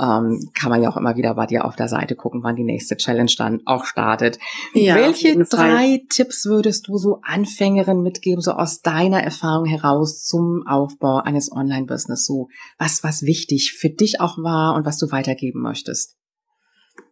ähm, 0.00 0.48
kann 0.54 0.70
man 0.70 0.80
ja 0.80 0.90
auch 0.90 0.96
immer 0.96 1.16
wieder 1.16 1.34
bei 1.34 1.46
dir 1.46 1.64
auf 1.64 1.74
der 1.74 1.88
Seite 1.88 2.14
gucken, 2.14 2.44
wann 2.44 2.54
die 2.54 2.62
nächste 2.62 2.96
Challenge 2.96 3.32
dann 3.36 3.62
auch 3.66 3.84
startet. 3.84 4.38
Ja, 4.74 4.94
Welche 4.94 5.36
drei 5.44 6.02
Tipps 6.08 6.46
würdest 6.46 6.86
du 6.86 6.98
so 6.98 7.18
Anfängerinnen 7.22 8.02
mitgeben, 8.02 8.40
so 8.40 8.52
aus 8.52 8.80
deiner 8.80 9.24
Erfahrung 9.24 9.66
heraus 9.66 10.24
zum 10.24 10.62
Aufbau 10.68 11.18
eines 11.18 11.50
Online-Business? 11.50 12.26
So 12.26 12.48
was, 12.78 13.02
was 13.02 13.22
wichtig 13.22 13.72
für 13.72 13.90
dich 13.90 14.20
auch 14.20 14.38
war 14.38 14.76
und 14.76 14.86
was 14.86 14.98
du 14.98 15.10
weitergeben 15.10 15.62
möchtest? 15.62 16.19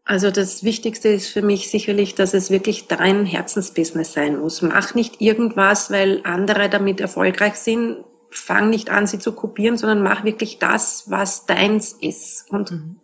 Also 0.09 0.31
das 0.31 0.64
Wichtigste 0.64 1.11
ist 1.11 1.29
für 1.29 1.42
mich 1.42 1.71
sicherlich, 1.71 2.14
dass 2.14 2.33
es 2.33 2.51
wirklich 2.51 2.87
dein 2.87 3.27
Herzensbusiness 3.27 4.14
sein 4.14 4.40
muss. 4.40 4.62
Mach 4.62 4.94
nicht 4.94 5.21
irgendwas, 5.21 5.90
weil 5.90 6.23
andere 6.25 6.71
damit 6.71 6.99
erfolgreich 6.99 7.57
sind. 7.57 7.99
Fang 8.31 8.71
nicht 8.71 8.88
an, 8.88 9.07
sie 9.07 9.18
zu 9.18 9.33
kopieren, 9.33 9.77
sondern 9.77 10.03
mach 10.03 10.25
wirklich 10.25 10.59
das, 10.59 11.11
was 11.11 11.44
deins 11.44 11.92
ist. 11.92 12.51
Und 12.51 12.71
mhm. 12.71 12.97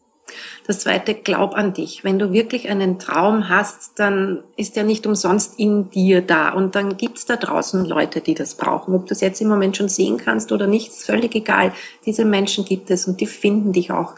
das 0.66 0.80
Zweite, 0.80 1.12
glaub 1.12 1.54
an 1.54 1.74
dich. 1.74 2.04
Wenn 2.04 2.18
du 2.18 2.32
wirklich 2.32 2.70
einen 2.70 2.98
Traum 2.98 3.50
hast, 3.50 3.98
dann 3.98 4.42
ist 4.56 4.74
er 4.78 4.84
nicht 4.84 5.06
umsonst 5.06 5.58
in 5.58 5.90
dir 5.90 6.22
da. 6.22 6.54
Und 6.54 6.74
dann 6.74 6.96
gibt's 6.96 7.26
da 7.26 7.36
draußen 7.36 7.84
Leute, 7.84 8.22
die 8.22 8.34
das 8.34 8.54
brauchen. 8.54 8.94
Ob 8.94 9.04
du 9.04 9.12
es 9.12 9.20
jetzt 9.20 9.42
im 9.42 9.48
Moment 9.48 9.76
schon 9.76 9.90
sehen 9.90 10.16
kannst 10.16 10.52
oder 10.52 10.66
nicht, 10.66 10.88
ist 10.88 11.04
völlig 11.04 11.34
egal. 11.34 11.74
Diese 12.06 12.24
Menschen 12.24 12.64
gibt 12.64 12.90
es 12.90 13.06
und 13.06 13.20
die 13.20 13.26
finden 13.26 13.72
dich 13.72 13.90
auch 13.90 14.14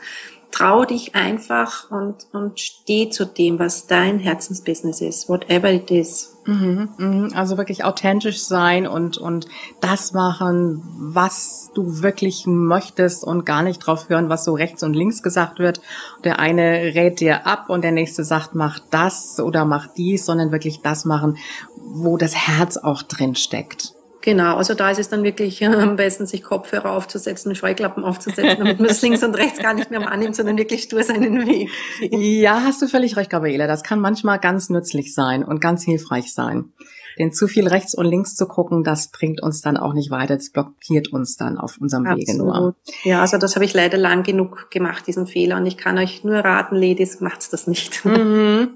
trau 0.51 0.85
dich 0.85 1.15
einfach 1.15 1.91
und, 1.91 2.27
und 2.33 2.59
steh 2.61 3.11
zu 3.11 3.27
dem, 3.27 3.59
was 3.59 3.87
dein 3.87 4.19
Herzensbusiness 4.19 5.01
ist, 5.01 5.29
whatever 5.29 5.71
it 5.71 5.91
is. 5.91 6.37
Mhm, 6.47 6.89
mhm. 6.97 7.33
Also 7.35 7.59
wirklich 7.59 7.85
authentisch 7.85 8.41
sein 8.43 8.87
und, 8.87 9.19
und 9.19 9.49
das 9.81 10.13
machen, 10.13 10.83
was 10.97 11.71
du 11.75 12.03
wirklich 12.03 12.47
möchtest 12.47 13.25
und 13.25 13.45
gar 13.45 13.63
nicht 13.63 13.79
drauf 13.81 14.09
hören, 14.09 14.29
was 14.29 14.45
so 14.45 14.55
rechts 14.55 14.83
und 14.83 14.95
links 14.95 15.23
gesagt 15.23 15.59
wird. 15.59 15.81
Der 16.25 16.39
eine 16.39 16.95
rät 16.95 17.21
dir 17.21 17.47
ab 17.47 17.69
und 17.69 17.83
der 17.83 17.93
nächste 17.93 18.25
sagt, 18.25 18.55
mach 18.55 18.79
das 18.91 19.41
oder 19.41 19.65
mach 19.65 19.89
dies, 19.89 20.25
sondern 20.25 20.53
wirklich 20.53 20.81
das 20.83 21.05
machen, 21.05 21.37
wo 21.77 22.17
das 22.17 22.35
Herz 22.35 22.77
auch 22.77 23.03
drin 23.03 23.35
steckt. 23.35 23.96
Genau, 24.27 24.57
also 24.57 24.75
da 24.75 24.91
ist 24.91 24.99
es 24.99 25.09
dann 25.09 25.23
wirklich 25.23 25.62
äh, 25.62 25.67
am 25.67 25.95
besten, 25.95 26.27
sich 26.27 26.43
Kopfhörer 26.43 26.91
aufzusetzen, 26.91 27.55
Scheuklappen 27.55 28.03
aufzusetzen, 28.03 28.59
damit 28.59 28.81
man 28.81 28.91
es 28.91 29.01
links 29.01 29.23
und 29.23 29.37
rechts 29.37 29.61
gar 29.61 29.73
nicht 29.73 29.93
mehr 29.93 30.11
annimmt, 30.11 30.35
sondern 30.35 30.59
wirklich 30.59 30.83
stur 30.83 31.05
seinen 31.05 31.47
Weg. 31.47 31.71
Ja, 32.11 32.62
hast 32.65 32.83
du 32.83 32.89
völlig 32.89 33.17
recht, 33.17 33.31
Gabriele. 33.31 33.69
Das 33.69 33.85
kann 33.85 34.01
manchmal 34.01 34.41
ganz 34.41 34.69
nützlich 34.69 35.15
sein 35.15 35.45
und 35.45 35.61
ganz 35.61 35.85
hilfreich 35.85 36.35
sein. 36.35 36.73
Denn 37.21 37.33
zu 37.33 37.47
viel 37.47 37.69
rechts 37.69 37.95
und 37.95 38.05
links 38.05 38.35
zu 38.35 38.47
gucken, 38.47 38.83
das 38.83 39.12
bringt 39.12 39.41
uns 39.41 39.61
dann 39.62 39.77
auch 39.77 39.95
nicht 39.95 40.11
weiter. 40.11 40.37
Das 40.37 40.51
blockiert 40.51 41.12
uns 41.12 41.37
dann 41.37 41.57
auf 41.57 41.79
unserem 41.81 42.07
Absolut. 42.07 42.29
Wege 42.29 42.39
nur. 42.39 42.75
Ja, 43.05 43.21
also 43.21 43.39
das 43.39 43.55
habe 43.55 43.65
ich 43.65 43.75
leider 43.75 43.97
lang 43.97 44.25
genug 44.25 44.73
gemacht, 44.73 45.07
diesen 45.07 45.29
Fehler. 45.29 45.57
Und 45.57 45.67
ich 45.67 45.77
kann 45.77 45.99
euch 45.99 46.25
nur 46.25 46.39
raten, 46.39 46.75
Ladies, 46.75 47.21
macht's 47.21 47.49
das 47.49 47.69
nicht. 47.69 48.05
Mhm. 48.05 48.71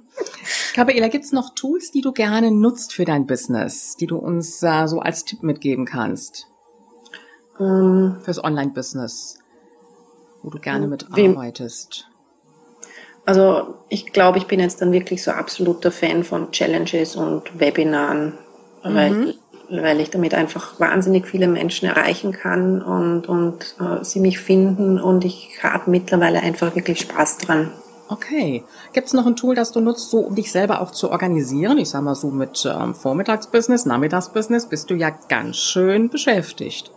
Gabriela, 0.74 1.08
gibt's 1.08 1.32
noch 1.32 1.54
Tools, 1.54 1.90
die 1.90 2.00
du 2.00 2.12
gerne 2.12 2.50
nutzt 2.50 2.92
für 2.92 3.04
dein 3.04 3.26
Business, 3.26 3.96
die 3.96 4.06
du 4.06 4.16
uns 4.16 4.62
äh, 4.62 4.86
so 4.86 5.00
als 5.00 5.24
Tipp 5.24 5.42
mitgeben 5.42 5.84
kannst? 5.84 6.46
Ähm, 7.58 8.16
Fürs 8.22 8.42
Online-Business, 8.42 9.38
wo 10.42 10.50
du 10.50 10.58
gerne 10.58 10.86
mitarbeitest. 10.86 12.06
Also 13.26 13.74
ich 13.88 14.12
glaube, 14.12 14.38
ich 14.38 14.46
bin 14.46 14.60
jetzt 14.60 14.80
dann 14.80 14.92
wirklich 14.92 15.22
so 15.22 15.30
absoluter 15.30 15.90
Fan 15.90 16.24
von 16.24 16.50
Challenges 16.52 17.16
und 17.16 17.60
Webinaren, 17.60 18.38
mhm. 18.82 18.94
weil, 18.94 19.34
weil 19.68 20.00
ich 20.00 20.10
damit 20.10 20.34
einfach 20.34 20.80
wahnsinnig 20.80 21.26
viele 21.26 21.46
Menschen 21.46 21.88
erreichen 21.88 22.32
kann 22.32 22.82
und, 22.82 23.28
und 23.28 23.76
äh, 23.78 24.02
sie 24.04 24.20
mich 24.20 24.38
finden 24.38 24.98
und 24.98 25.24
ich 25.24 25.62
habe 25.62 25.90
mittlerweile 25.90 26.40
einfach 26.40 26.74
wirklich 26.74 27.00
Spaß 27.00 27.38
dran. 27.38 27.72
Okay. 28.10 28.64
Gibt 28.92 29.06
es 29.06 29.12
noch 29.12 29.24
ein 29.24 29.36
Tool, 29.36 29.54
das 29.54 29.70
du 29.70 29.80
nutzt, 29.80 30.10
so 30.10 30.18
um 30.18 30.34
dich 30.34 30.50
selber 30.50 30.80
auch 30.80 30.90
zu 30.90 31.12
organisieren? 31.12 31.78
Ich 31.78 31.90
sag 31.90 32.02
mal 32.02 32.16
so 32.16 32.30
mit 32.30 32.68
ähm, 32.68 32.92
Vormittagsbusiness, 32.92 33.86
Nachmittagsbusiness 33.86 34.66
bist 34.66 34.90
du 34.90 34.94
ja 34.94 35.10
ganz 35.28 35.56
schön 35.56 36.08
beschäftigt. 36.08 36.90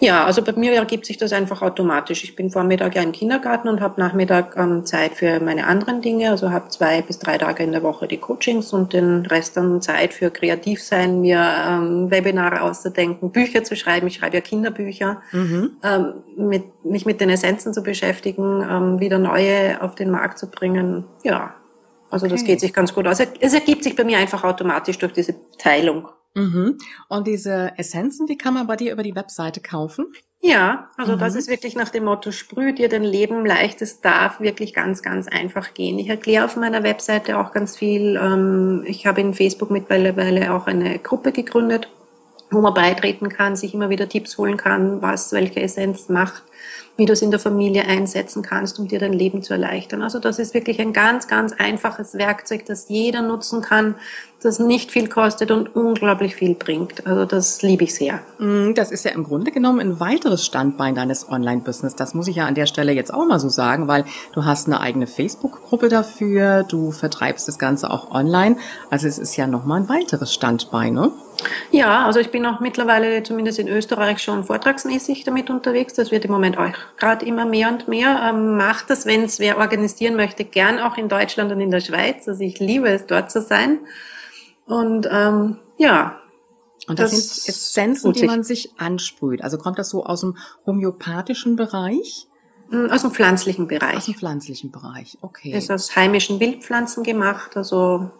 Ja, 0.00 0.24
also 0.24 0.42
bei 0.42 0.52
mir 0.52 0.72
ergibt 0.72 1.06
sich 1.06 1.16
das 1.16 1.32
einfach 1.32 1.62
automatisch. 1.62 2.24
Ich 2.24 2.36
bin 2.36 2.50
Vormittag 2.50 2.94
ja 2.96 3.02
im 3.02 3.12
Kindergarten 3.12 3.68
und 3.68 3.80
habe 3.80 4.00
Nachmittag 4.00 4.56
ähm, 4.56 4.84
Zeit 4.84 5.14
für 5.14 5.40
meine 5.40 5.66
anderen 5.66 6.02
Dinge. 6.02 6.30
Also 6.30 6.50
habe 6.50 6.68
zwei 6.68 7.02
bis 7.02 7.18
drei 7.18 7.38
Tage 7.38 7.62
in 7.62 7.72
der 7.72 7.82
Woche 7.82 8.08
die 8.08 8.18
Coachings 8.18 8.72
und 8.72 8.92
den 8.92 9.26
Rest 9.26 9.56
dann 9.56 9.80
Zeit 9.82 10.14
für 10.14 10.30
kreativ 10.30 10.82
sein, 10.82 11.20
mir 11.20 11.44
ähm, 11.68 12.10
Webinare 12.10 12.62
auszudenken, 12.62 13.30
Bücher 13.30 13.64
zu 13.64 13.76
schreiben. 13.76 14.06
Ich 14.06 14.14
schreibe 14.14 14.36
ja 14.36 14.40
Kinderbücher, 14.40 15.22
mhm. 15.32 15.70
ähm, 15.82 16.14
mit, 16.36 16.84
mich 16.84 17.06
mit 17.06 17.20
den 17.20 17.30
Essenzen 17.30 17.72
zu 17.72 17.82
beschäftigen, 17.82 18.66
ähm, 18.68 19.00
wieder 19.00 19.18
neue 19.18 19.80
auf 19.82 19.94
den 19.94 20.10
Markt 20.10 20.38
zu 20.38 20.50
bringen. 20.50 21.04
Ja, 21.22 21.54
also 22.10 22.26
okay. 22.26 22.34
das 22.34 22.44
geht 22.44 22.60
sich 22.60 22.74
ganz 22.74 22.92
gut 22.92 23.06
aus. 23.06 23.20
Es 23.40 23.54
ergibt 23.54 23.84
sich 23.84 23.96
bei 23.96 24.04
mir 24.04 24.18
einfach 24.18 24.44
automatisch 24.44 24.98
durch 24.98 25.14
diese 25.14 25.34
Teilung. 25.56 26.08
Mhm. 26.34 26.78
Und 27.08 27.26
diese 27.26 27.72
Essenzen, 27.76 28.26
die 28.26 28.38
kann 28.38 28.54
man 28.54 28.66
bei 28.66 28.76
dir 28.76 28.92
über 28.92 29.02
die 29.02 29.14
Webseite 29.14 29.60
kaufen? 29.60 30.06
Ja, 30.40 30.90
also 30.96 31.14
mhm. 31.14 31.18
das 31.20 31.36
ist 31.36 31.48
wirklich 31.48 31.76
nach 31.76 31.90
dem 31.90 32.04
Motto, 32.04 32.32
sprüh 32.32 32.72
dir 32.72 32.88
dein 32.88 33.04
Leben 33.04 33.46
leicht, 33.46 33.80
es 33.80 34.00
darf 34.00 34.40
wirklich 34.40 34.74
ganz, 34.74 35.02
ganz 35.02 35.28
einfach 35.28 35.72
gehen. 35.72 36.00
Ich 36.00 36.08
erkläre 36.08 36.44
auf 36.44 36.56
meiner 36.56 36.82
Webseite 36.82 37.38
auch 37.38 37.52
ganz 37.52 37.76
viel. 37.76 38.18
Ähm, 38.20 38.82
ich 38.86 39.06
habe 39.06 39.20
in 39.20 39.34
Facebook 39.34 39.70
mittlerweile 39.70 40.52
auch 40.52 40.66
eine 40.66 40.98
Gruppe 40.98 41.30
gegründet, 41.30 41.88
wo 42.50 42.60
man 42.60 42.74
beitreten 42.74 43.28
kann, 43.28 43.54
sich 43.54 43.72
immer 43.72 43.88
wieder 43.88 44.08
Tipps 44.08 44.36
holen 44.36 44.56
kann, 44.56 45.00
was 45.00 45.32
welche 45.32 45.60
Essenz 45.60 46.08
macht 46.08 46.42
wie 46.96 47.06
du 47.06 47.14
es 47.14 47.22
in 47.22 47.30
der 47.30 47.40
Familie 47.40 47.86
einsetzen 47.86 48.42
kannst, 48.42 48.78
um 48.78 48.86
dir 48.86 48.98
dein 48.98 49.12
Leben 49.12 49.42
zu 49.42 49.54
erleichtern. 49.54 50.02
Also 50.02 50.18
das 50.18 50.38
ist 50.38 50.54
wirklich 50.54 50.80
ein 50.80 50.92
ganz, 50.92 51.26
ganz 51.26 51.52
einfaches 51.52 52.14
Werkzeug, 52.14 52.66
das 52.66 52.88
jeder 52.88 53.22
nutzen 53.22 53.62
kann, 53.62 53.96
das 54.42 54.58
nicht 54.58 54.90
viel 54.90 55.08
kostet 55.08 55.50
und 55.50 55.74
unglaublich 55.74 56.34
viel 56.34 56.54
bringt. 56.54 57.06
Also 57.06 57.24
das 57.24 57.62
liebe 57.62 57.84
ich 57.84 57.94
sehr. 57.94 58.20
Mm, 58.38 58.74
das 58.74 58.90
ist 58.90 59.04
ja 59.04 59.12
im 59.12 59.24
Grunde 59.24 59.50
genommen 59.50 59.80
ein 59.80 60.00
weiteres 60.00 60.44
Standbein 60.44 60.94
deines 60.94 61.28
Online-Business. 61.28 61.96
Das 61.96 62.14
muss 62.14 62.28
ich 62.28 62.36
ja 62.36 62.46
an 62.46 62.54
der 62.54 62.66
Stelle 62.66 62.92
jetzt 62.92 63.12
auch 63.12 63.26
mal 63.26 63.38
so 63.38 63.48
sagen, 63.48 63.88
weil 63.88 64.04
du 64.32 64.44
hast 64.44 64.66
eine 64.66 64.80
eigene 64.80 65.06
Facebook-Gruppe 65.06 65.88
dafür, 65.88 66.64
du 66.64 66.92
vertreibst 66.92 67.48
das 67.48 67.58
Ganze 67.58 67.90
auch 67.90 68.10
online. 68.10 68.56
Also 68.90 69.08
es 69.08 69.18
ist 69.18 69.36
ja 69.36 69.46
nochmal 69.46 69.80
ein 69.80 69.88
weiteres 69.88 70.32
Standbein, 70.34 70.94
ne? 70.94 71.12
Ja, 71.70 72.06
also 72.06 72.20
ich 72.20 72.30
bin 72.30 72.44
auch 72.46 72.60
mittlerweile 72.60 73.22
zumindest 73.22 73.58
in 73.58 73.68
Österreich 73.68 74.18
schon 74.20 74.44
vortragsmäßig 74.44 75.24
damit 75.24 75.50
unterwegs. 75.50 75.94
Das 75.94 76.10
wird 76.10 76.24
im 76.24 76.30
Moment 76.30 76.58
auch 76.58 76.72
gerade 76.96 77.24
immer 77.26 77.46
mehr 77.46 77.68
und 77.68 77.88
mehr. 77.88 78.28
Ähm, 78.28 78.56
macht 78.56 78.90
das, 78.90 79.06
wenn 79.06 79.24
es 79.24 79.38
wer 79.38 79.58
organisieren 79.58 80.16
möchte, 80.16 80.44
gern 80.44 80.78
auch 80.78 80.96
in 80.96 81.08
Deutschland 81.08 81.52
und 81.52 81.60
in 81.60 81.70
der 81.70 81.80
Schweiz. 81.80 82.28
Also 82.28 82.42
ich 82.42 82.58
liebe 82.58 82.88
es, 82.88 83.06
dort 83.06 83.30
zu 83.30 83.40
sein. 83.40 83.80
Und 84.66 85.08
ähm, 85.10 85.58
ja. 85.76 86.18
Und 86.88 86.98
das, 86.98 87.12
das 87.12 87.44
sind 87.44 87.48
Essenzen, 87.48 88.12
die 88.12 88.26
man 88.26 88.42
sich 88.42 88.72
ansprüht. 88.78 89.42
Also 89.42 89.56
kommt 89.56 89.78
das 89.78 89.90
so 89.90 90.04
aus 90.04 90.20
dem 90.20 90.36
homöopathischen 90.66 91.54
Bereich? 91.54 92.26
Mm, 92.70 92.86
aus 92.90 93.02
dem 93.02 93.12
pflanzlichen 93.12 93.68
Bereich. 93.68 93.96
Aus 93.96 94.06
dem 94.06 94.14
pflanzlichen 94.14 94.72
Bereich, 94.72 95.16
okay. 95.20 95.52
Ist 95.52 95.70
aus 95.70 95.94
heimischen 95.94 96.40
Wildpflanzen 96.40 97.04
gemacht, 97.04 97.56
also 97.56 98.10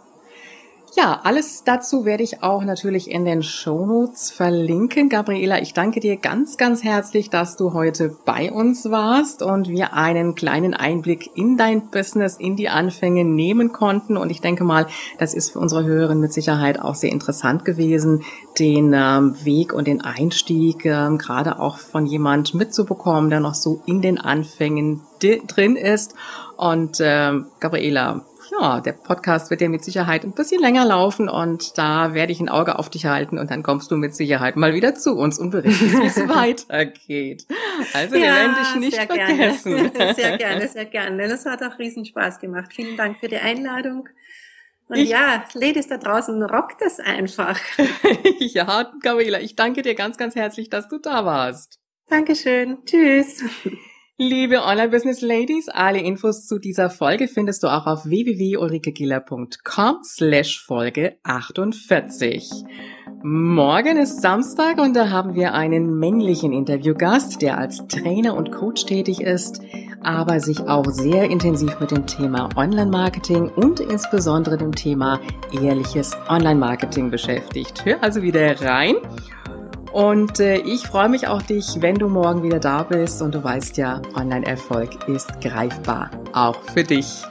Ja, 0.98 1.20
alles 1.22 1.62
dazu 1.62 2.04
werde 2.04 2.24
ich 2.24 2.42
auch 2.42 2.64
natürlich 2.64 3.08
in 3.08 3.24
den 3.24 3.44
Shownotes 3.44 4.32
verlinken. 4.32 5.08
Gabriela, 5.08 5.62
ich 5.62 5.72
danke 5.72 6.00
dir 6.00 6.16
ganz, 6.16 6.56
ganz 6.56 6.82
herzlich, 6.82 7.30
dass 7.30 7.54
du 7.54 7.72
heute 7.72 8.16
bei 8.24 8.50
uns 8.50 8.90
warst 8.90 9.44
und 9.44 9.68
wir 9.68 9.94
einen 9.94 10.34
kleinen 10.34 10.74
Einblick 10.74 11.30
in 11.36 11.56
dein 11.56 11.88
Business, 11.90 12.36
in 12.36 12.56
die 12.56 12.68
Anfänge 12.68 13.24
nehmen 13.24 13.70
konnten. 13.70 14.16
Und 14.16 14.30
ich 14.30 14.40
denke 14.40 14.64
mal, 14.64 14.88
das 15.20 15.34
ist 15.34 15.52
für 15.52 15.60
unsere 15.60 15.84
Hörerin 15.84 16.18
mit 16.18 16.32
Sicherheit 16.32 16.80
auch 16.80 16.96
sehr 16.96 17.12
interessant 17.12 17.64
gewesen, 17.64 18.24
den 18.58 18.92
ähm, 18.92 19.36
Weg 19.44 19.72
und 19.72 19.86
den 19.86 20.00
Einstieg 20.00 20.84
ähm, 20.84 21.16
gerade 21.16 21.60
auch 21.60 21.78
von 21.78 22.06
jemand 22.06 22.54
mitzubekommen, 22.54 23.30
der 23.30 23.38
noch 23.38 23.54
so 23.54 23.82
in 23.86 24.02
den 24.02 24.18
Anfängen 24.18 25.02
drin 25.20 25.76
ist. 25.76 26.16
Und 26.56 26.98
ähm, 27.00 27.46
Gabriela, 27.60 28.24
ja, 28.50 28.80
der 28.80 28.92
Podcast 28.92 29.50
wird 29.50 29.60
ja 29.60 29.68
mit 29.68 29.84
Sicherheit 29.84 30.24
ein 30.24 30.32
bisschen 30.32 30.60
länger 30.60 30.84
laufen 30.84 31.28
und 31.28 31.76
da 31.78 32.14
werde 32.14 32.32
ich 32.32 32.40
ein 32.40 32.48
Auge 32.48 32.78
auf 32.78 32.90
dich 32.90 33.06
halten 33.06 33.38
und 33.38 33.50
dann 33.50 33.62
kommst 33.62 33.90
du 33.90 33.96
mit 33.96 34.14
Sicherheit 34.14 34.56
mal 34.56 34.74
wieder 34.74 34.94
zu 34.94 35.16
uns 35.16 35.38
und 35.38 35.50
berichtest, 35.50 35.94
wie 36.00 36.06
es 36.06 36.16
weitergeht. 36.28 37.46
Also 37.92 38.16
ja, 38.16 38.22
wir 38.22 38.32
werden 38.32 38.56
dich 38.56 38.74
nicht 38.76 38.96
sehr 38.96 39.06
vergessen. 39.06 39.92
Gerne. 39.92 40.14
Sehr 40.14 40.36
gerne, 40.36 40.68
sehr 40.68 40.84
gerne. 40.84 41.28
Das 41.28 41.44
hat 41.46 41.62
auch 41.62 41.78
riesen 41.78 42.04
Spaß 42.04 42.40
gemacht. 42.40 42.72
Vielen 42.74 42.96
Dank 42.96 43.18
für 43.18 43.28
die 43.28 43.36
Einladung. 43.36 44.08
Und 44.88 44.96
ich, 44.96 45.10
ja, 45.10 45.44
Ladies 45.54 45.88
da 45.88 45.98
draußen, 45.98 46.42
rockt 46.42 46.80
es 46.82 46.98
einfach. 46.98 47.58
ja, 48.38 48.90
Gabriela, 49.02 49.40
ich 49.40 49.54
danke 49.54 49.82
dir 49.82 49.94
ganz, 49.94 50.16
ganz 50.16 50.34
herzlich, 50.34 50.70
dass 50.70 50.88
du 50.88 50.98
da 50.98 51.24
warst. 51.24 51.78
Dankeschön. 52.08 52.78
Tschüss. 52.86 53.44
Liebe 54.20 54.64
Online-Business-Ladies, 54.64 55.68
alle 55.68 56.00
Infos 56.00 56.44
zu 56.44 56.58
dieser 56.58 56.90
Folge 56.90 57.28
findest 57.28 57.62
du 57.62 57.68
auch 57.68 57.86
auf 57.86 58.04
www.ulrikegiller.com 58.04 59.98
slash 60.02 60.60
Folge 60.60 61.18
48. 61.22 62.50
Morgen 63.22 63.96
ist 63.96 64.20
Samstag 64.20 64.78
und 64.78 64.96
da 64.96 65.10
haben 65.10 65.36
wir 65.36 65.54
einen 65.54 66.00
männlichen 66.00 66.52
Interviewgast, 66.52 67.40
der 67.42 67.58
als 67.58 67.86
Trainer 67.86 68.36
und 68.36 68.50
Coach 68.50 68.86
tätig 68.86 69.20
ist, 69.20 69.60
aber 70.02 70.40
sich 70.40 70.66
auch 70.66 70.86
sehr 70.86 71.30
intensiv 71.30 71.78
mit 71.78 71.92
dem 71.92 72.04
Thema 72.04 72.48
Online-Marketing 72.56 73.48
und 73.50 73.78
insbesondere 73.78 74.58
dem 74.58 74.74
Thema 74.74 75.20
ehrliches 75.52 76.16
Online-Marketing 76.28 77.12
beschäftigt. 77.12 77.84
Hör 77.84 78.02
also 78.02 78.20
wieder 78.22 78.60
rein. 78.62 78.96
Und 79.92 80.40
äh, 80.40 80.56
ich 80.56 80.86
freue 80.86 81.08
mich 81.08 81.28
auch 81.28 81.42
dich, 81.42 81.80
wenn 81.80 81.96
du 81.96 82.08
morgen 82.08 82.42
wieder 82.42 82.60
da 82.60 82.82
bist 82.82 83.22
und 83.22 83.34
du 83.34 83.42
weißt 83.42 83.76
ja, 83.76 84.02
Online-Erfolg 84.14 85.08
ist 85.08 85.40
greifbar, 85.40 86.10
auch 86.32 86.60
für 86.74 86.84
dich. 86.84 87.22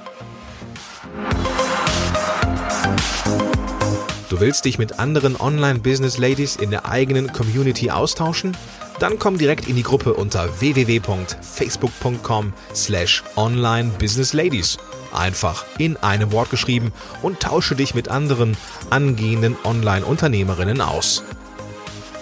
Du 4.29 4.41
willst 4.41 4.65
dich 4.65 4.77
mit 4.77 4.99
anderen 4.99 5.39
Online-Business-Ladies 5.39 6.57
in 6.57 6.69
der 6.69 6.85
eigenen 6.85 7.31
Community 7.31 7.89
austauschen? 7.91 8.57
Dann 8.99 9.19
komm 9.19 9.37
direkt 9.37 9.67
in 9.67 9.75
die 9.75 9.83
Gruppe 9.83 10.13
unter 10.15 10.59
www.facebook.com 10.59 12.53
slash 12.73 13.23
online-business-ladies. 13.35 14.77
Einfach 15.13 15.65
in 15.77 15.97
einem 15.97 16.31
Wort 16.31 16.49
geschrieben 16.49 16.91
und 17.21 17.39
tausche 17.39 17.75
dich 17.75 17.95
mit 17.95 18.09
anderen 18.09 18.57
angehenden 18.89 19.55
Online-Unternehmerinnen 19.63 20.81
aus. 20.81 21.23